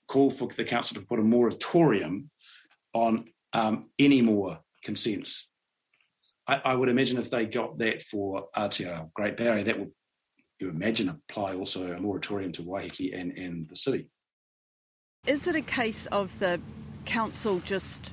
call 0.08 0.30
for 0.30 0.48
the 0.48 0.64
council 0.64 1.00
to 1.00 1.06
put 1.06 1.20
a 1.20 1.22
moratorium 1.22 2.28
on 2.92 3.24
um, 3.54 3.88
any 3.98 4.20
more 4.20 4.58
consents 4.82 5.48
I, 6.52 6.72
I, 6.72 6.74
would 6.74 6.88
imagine 6.88 7.18
if 7.18 7.30
they 7.30 7.46
got 7.46 7.78
that 7.78 8.02
for 8.02 8.48
uh, 8.54 8.68
Aotea 8.68 9.12
Great 9.14 9.36
Barrier, 9.36 9.64
that 9.64 9.78
would 9.78 9.92
you 10.58 10.68
imagine 10.68 11.08
apply 11.08 11.54
also 11.54 11.92
a 11.92 12.00
moratorium 12.00 12.52
to 12.52 12.62
Waiheke 12.62 13.18
and, 13.18 13.32
and 13.38 13.68
the 13.68 13.76
city. 13.76 14.08
Is 15.26 15.46
it 15.46 15.56
a 15.56 15.62
case 15.62 16.06
of 16.06 16.38
the 16.38 16.60
council 17.06 17.60
just 17.60 18.12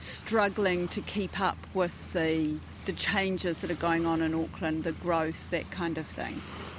struggling 0.00 0.88
to 0.88 1.00
keep 1.02 1.40
up 1.40 1.56
with 1.74 2.12
the 2.12 2.58
the 2.86 2.92
changes 2.94 3.60
that 3.60 3.70
are 3.70 3.74
going 3.74 4.06
on 4.06 4.22
in 4.22 4.34
Auckland, 4.34 4.84
the 4.84 4.92
growth, 4.92 5.50
that 5.50 5.70
kind 5.70 5.96
of 5.98 6.06
thing? 6.06 6.34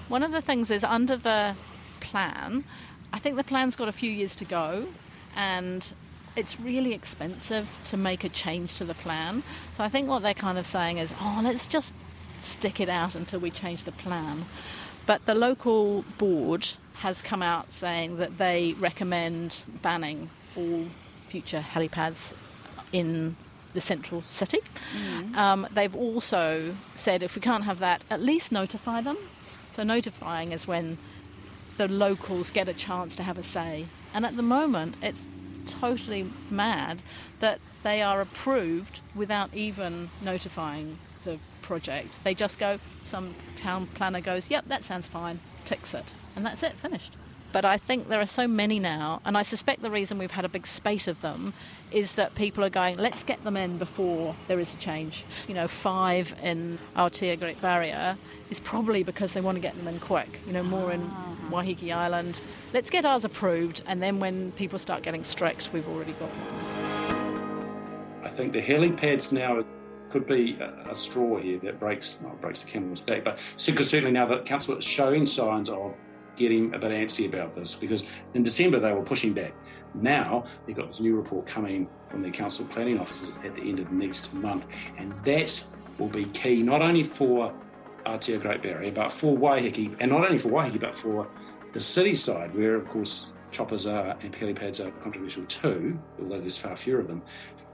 One 0.09 0.23
of 0.23 0.31
the 0.31 0.41
things 0.41 0.71
is 0.71 0.83
under 0.83 1.15
the 1.15 1.55
plan, 2.01 2.63
I 3.13 3.19
think 3.19 3.37
the 3.37 3.43
plan's 3.43 3.75
got 3.75 3.87
a 3.87 3.91
few 3.91 4.11
years 4.11 4.35
to 4.37 4.45
go, 4.45 4.87
and 5.37 5.93
it's 6.35 6.59
really 6.59 6.93
expensive 6.93 7.69
to 7.85 7.97
make 7.97 8.23
a 8.23 8.29
change 8.29 8.77
to 8.77 8.85
the 8.85 8.93
plan. 8.93 9.43
So 9.75 9.83
I 9.83 9.89
think 9.89 10.07
what 10.07 10.21
they're 10.21 10.33
kind 10.33 10.57
of 10.57 10.65
saying 10.65 10.97
is, 10.97 11.13
oh, 11.21 11.41
let's 11.43 11.67
just 11.67 11.93
stick 12.41 12.79
it 12.79 12.89
out 12.89 13.15
until 13.15 13.39
we 13.39 13.51
change 13.51 13.83
the 13.83 13.91
plan. 13.91 14.43
But 15.05 15.25
the 15.25 15.35
local 15.35 16.03
board 16.17 16.67
has 16.99 17.21
come 17.21 17.41
out 17.41 17.67
saying 17.69 18.17
that 18.17 18.37
they 18.37 18.73
recommend 18.79 19.63
banning 19.81 20.29
all 20.55 20.85
future 21.27 21.59
helipads 21.59 22.35
in 22.93 23.35
the 23.73 23.81
central 23.81 24.21
city. 24.21 24.59
Mm. 24.95 25.35
Um, 25.35 25.67
they've 25.71 25.95
also 25.95 26.75
said 26.95 27.23
if 27.23 27.35
we 27.35 27.41
can't 27.41 27.63
have 27.63 27.79
that, 27.79 28.03
at 28.09 28.21
least 28.21 28.51
notify 28.51 29.01
them. 29.01 29.17
So 29.73 29.83
notifying 29.83 30.51
is 30.51 30.67
when 30.67 30.97
the 31.77 31.87
locals 31.87 32.51
get 32.51 32.67
a 32.67 32.73
chance 32.73 33.15
to 33.15 33.23
have 33.23 33.37
a 33.37 33.43
say. 33.43 33.85
And 34.13 34.25
at 34.25 34.35
the 34.35 34.43
moment, 34.43 34.95
it's 35.01 35.23
totally 35.61 36.25
mad 36.49 37.01
that 37.39 37.59
they 37.83 38.01
are 38.01 38.21
approved 38.21 38.99
without 39.15 39.53
even 39.53 40.09
notifying 40.23 40.97
the 41.23 41.39
project. 41.61 42.23
They 42.23 42.33
just 42.33 42.59
go, 42.59 42.77
some 43.05 43.33
town 43.57 43.87
planner 43.87 44.21
goes, 44.21 44.49
yep, 44.49 44.65
that 44.65 44.83
sounds 44.83 45.07
fine, 45.07 45.39
ticks 45.65 45.93
it, 45.93 46.13
and 46.35 46.45
that's 46.45 46.63
it, 46.63 46.73
finished. 46.73 47.15
But 47.53 47.65
I 47.65 47.77
think 47.77 48.07
there 48.07 48.21
are 48.21 48.25
so 48.25 48.47
many 48.47 48.79
now, 48.79 49.21
and 49.25 49.37
I 49.37 49.41
suspect 49.41 49.81
the 49.81 49.89
reason 49.89 50.17
we've 50.17 50.31
had 50.31 50.45
a 50.45 50.49
big 50.49 50.65
spate 50.65 51.07
of 51.07 51.21
them 51.21 51.53
is 51.91 52.13
that 52.13 52.33
people 52.35 52.63
are 52.63 52.69
going, 52.69 52.97
let's 52.97 53.23
get 53.23 53.43
them 53.43 53.57
in 53.57 53.77
before 53.77 54.33
there 54.47 54.59
is 54.59 54.73
a 54.73 54.77
change. 54.77 55.25
You 55.49 55.55
know, 55.55 55.67
five 55.67 56.33
in 56.41 56.77
Aotea 56.95 57.37
Great 57.37 57.61
Barrier 57.61 58.15
is 58.49 58.61
probably 58.61 59.03
because 59.03 59.33
they 59.33 59.41
want 59.41 59.57
to 59.57 59.61
get 59.61 59.73
them 59.75 59.87
in 59.87 59.99
quick, 59.99 60.39
you 60.47 60.53
know, 60.53 60.63
more 60.63 60.93
in 60.93 61.01
ah. 61.03 61.35
Waiheke 61.49 61.93
Island. 61.93 62.39
Let's 62.73 62.89
get 62.89 63.03
ours 63.03 63.25
approved, 63.25 63.81
and 63.85 64.01
then 64.01 64.21
when 64.21 64.53
people 64.53 64.79
start 64.79 65.03
getting 65.03 65.25
strict, 65.25 65.73
we've 65.73 65.87
already 65.89 66.13
got 66.13 66.29
one. 66.29 68.23
I 68.23 68.29
think 68.29 68.53
the 68.53 68.61
helipads 68.61 69.33
now 69.33 69.65
could 70.09 70.25
be 70.25 70.57
a, 70.89 70.95
straw 70.95 71.37
here 71.37 71.59
that 71.59 71.81
breaks, 71.81 72.19
not 72.21 72.39
breaks 72.39 72.61
the 72.61 72.69
camel's 72.69 73.01
back, 73.01 73.25
but 73.25 73.39
certainly 73.57 74.11
now 74.11 74.25
that 74.25 74.45
council 74.45 74.77
is 74.77 74.85
showing 74.85 75.25
signs 75.25 75.67
of 75.67 75.97
getting 76.37 76.73
a 76.73 76.79
bit 76.79 76.91
antsy 76.91 77.25
about 77.27 77.55
this 77.55 77.75
because 77.75 78.05
in 78.33 78.43
December 78.43 78.79
they 78.79 78.93
were 78.93 79.03
pushing 79.03 79.33
back. 79.33 79.53
Now 79.93 80.45
they've 80.65 80.75
got 80.75 80.87
this 80.87 81.01
new 81.01 81.17
report 81.17 81.47
coming 81.47 81.89
from 82.09 82.21
the 82.21 82.29
council 82.29 82.65
planning 82.65 82.99
officers 82.99 83.37
at 83.43 83.53
the 83.53 83.61
end 83.61 83.79
of 83.79 83.91
next 83.91 84.33
month, 84.33 84.65
and 84.97 85.13
that 85.23 85.63
will 85.97 86.07
be 86.07 86.25
key 86.25 86.63
not 86.63 86.81
only 86.81 87.03
for 87.03 87.53
Aotea 88.05 88.41
Great 88.41 88.63
Barrier, 88.63 88.91
but 88.91 89.11
for 89.11 89.37
Waiheke, 89.37 89.95
and 89.99 90.11
not 90.11 90.25
only 90.25 90.39
for 90.39 90.49
Waiheke, 90.49 90.79
but 90.79 90.97
for 90.97 91.27
the 91.73 91.79
city 91.79 92.15
side, 92.15 92.53
where 92.55 92.75
of 92.75 92.87
course 92.87 93.31
choppers 93.51 93.85
are 93.87 94.17
and 94.21 94.33
helipads 94.33 94.85
are 94.85 94.91
controversial 95.03 95.45
too, 95.45 95.99
although 96.21 96.39
there's 96.39 96.57
far 96.57 96.75
fewer 96.75 96.99
of 96.99 97.07
them, 97.07 97.21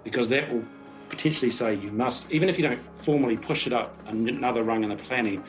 because 0.04 0.28
that 0.30 0.52
will 0.52 0.64
potentially 1.10 1.52
say 1.52 1.76
you 1.76 1.92
must, 1.92 2.30
even 2.32 2.50
if 2.50 2.58
you 2.60 2.68
don't 2.68 2.82
formally 2.96 3.38
push 3.38 3.68
it 3.68 3.74
up 3.74 3.98
another 4.08 4.64
rung 4.64 4.84
in 4.84 4.90
the 4.90 4.96
planning, 4.96 5.44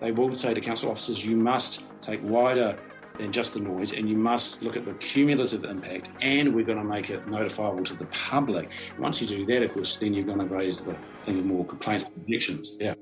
they 0.00 0.12
will 0.12 0.34
say 0.36 0.54
to 0.54 0.60
council 0.60 0.90
officers, 0.90 1.24
you 1.24 1.36
must 1.36 1.84
take 2.00 2.20
wider 2.22 2.78
than 3.18 3.32
just 3.32 3.52
the 3.52 3.60
noise 3.60 3.92
and 3.92 4.08
you 4.08 4.16
must 4.16 4.62
look 4.62 4.76
at 4.76 4.84
the 4.84 4.94
cumulative 4.94 5.64
impact 5.64 6.10
and 6.22 6.54
we're 6.54 6.64
going 6.64 6.78
to 6.78 6.84
make 6.84 7.10
it 7.10 7.26
notifiable 7.26 7.84
to 7.84 7.94
the 7.94 8.06
public. 8.06 8.70
Once 8.98 9.20
you 9.20 9.26
do 9.26 9.44
that, 9.44 9.62
of 9.62 9.72
course, 9.74 9.96
then 9.96 10.14
you're 10.14 10.24
going 10.24 10.38
to 10.38 10.46
raise 10.46 10.80
the 10.80 10.94
thing 11.22 11.38
of 11.38 11.44
more 11.44 11.64
complaints 11.64 12.08
and 12.08 12.16
objections. 12.18 12.76
Yeah. 12.80 12.94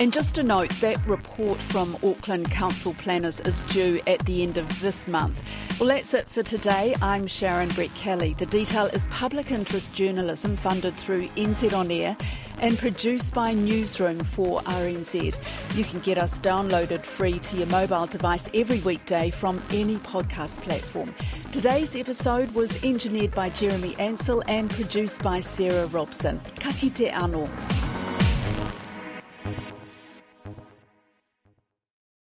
And 0.00 0.14
just 0.14 0.38
a 0.38 0.42
note, 0.42 0.70
that 0.80 1.06
report 1.06 1.60
from 1.60 1.94
Auckland 2.02 2.50
Council 2.50 2.94
Planners 2.94 3.38
is 3.40 3.64
due 3.64 4.00
at 4.06 4.18
the 4.20 4.42
end 4.42 4.56
of 4.56 4.80
this 4.80 5.06
month. 5.06 5.38
Well, 5.78 5.90
that's 5.90 6.14
it 6.14 6.26
for 6.26 6.42
today. 6.42 6.96
I'm 7.02 7.26
Sharon 7.26 7.68
Brettkelly. 7.68 8.34
The 8.38 8.46
detail 8.46 8.86
is 8.86 9.06
public 9.08 9.50
interest 9.50 9.92
journalism 9.92 10.56
funded 10.56 10.94
through 10.94 11.28
NZ 11.36 11.74
On 11.74 11.90
Air 11.90 12.16
and 12.60 12.78
produced 12.78 13.34
by 13.34 13.52
Newsroom 13.52 14.24
for 14.24 14.62
RNZ. 14.62 15.38
You 15.76 15.84
can 15.84 16.00
get 16.00 16.16
us 16.16 16.40
downloaded 16.40 17.02
free 17.02 17.38
to 17.38 17.58
your 17.58 17.66
mobile 17.66 18.06
device 18.06 18.48
every 18.54 18.80
weekday 18.80 19.28
from 19.28 19.62
any 19.70 19.96
podcast 19.96 20.62
platform. 20.62 21.14
Today's 21.52 21.94
episode 21.94 22.50
was 22.52 22.82
engineered 22.82 23.34
by 23.34 23.50
Jeremy 23.50 23.94
Ansell 23.98 24.42
and 24.48 24.70
produced 24.70 25.22
by 25.22 25.40
Sarah 25.40 25.88
Robson. 25.88 26.40
Ka 26.58 26.72
kite 26.72 27.12
anō. 27.12 27.89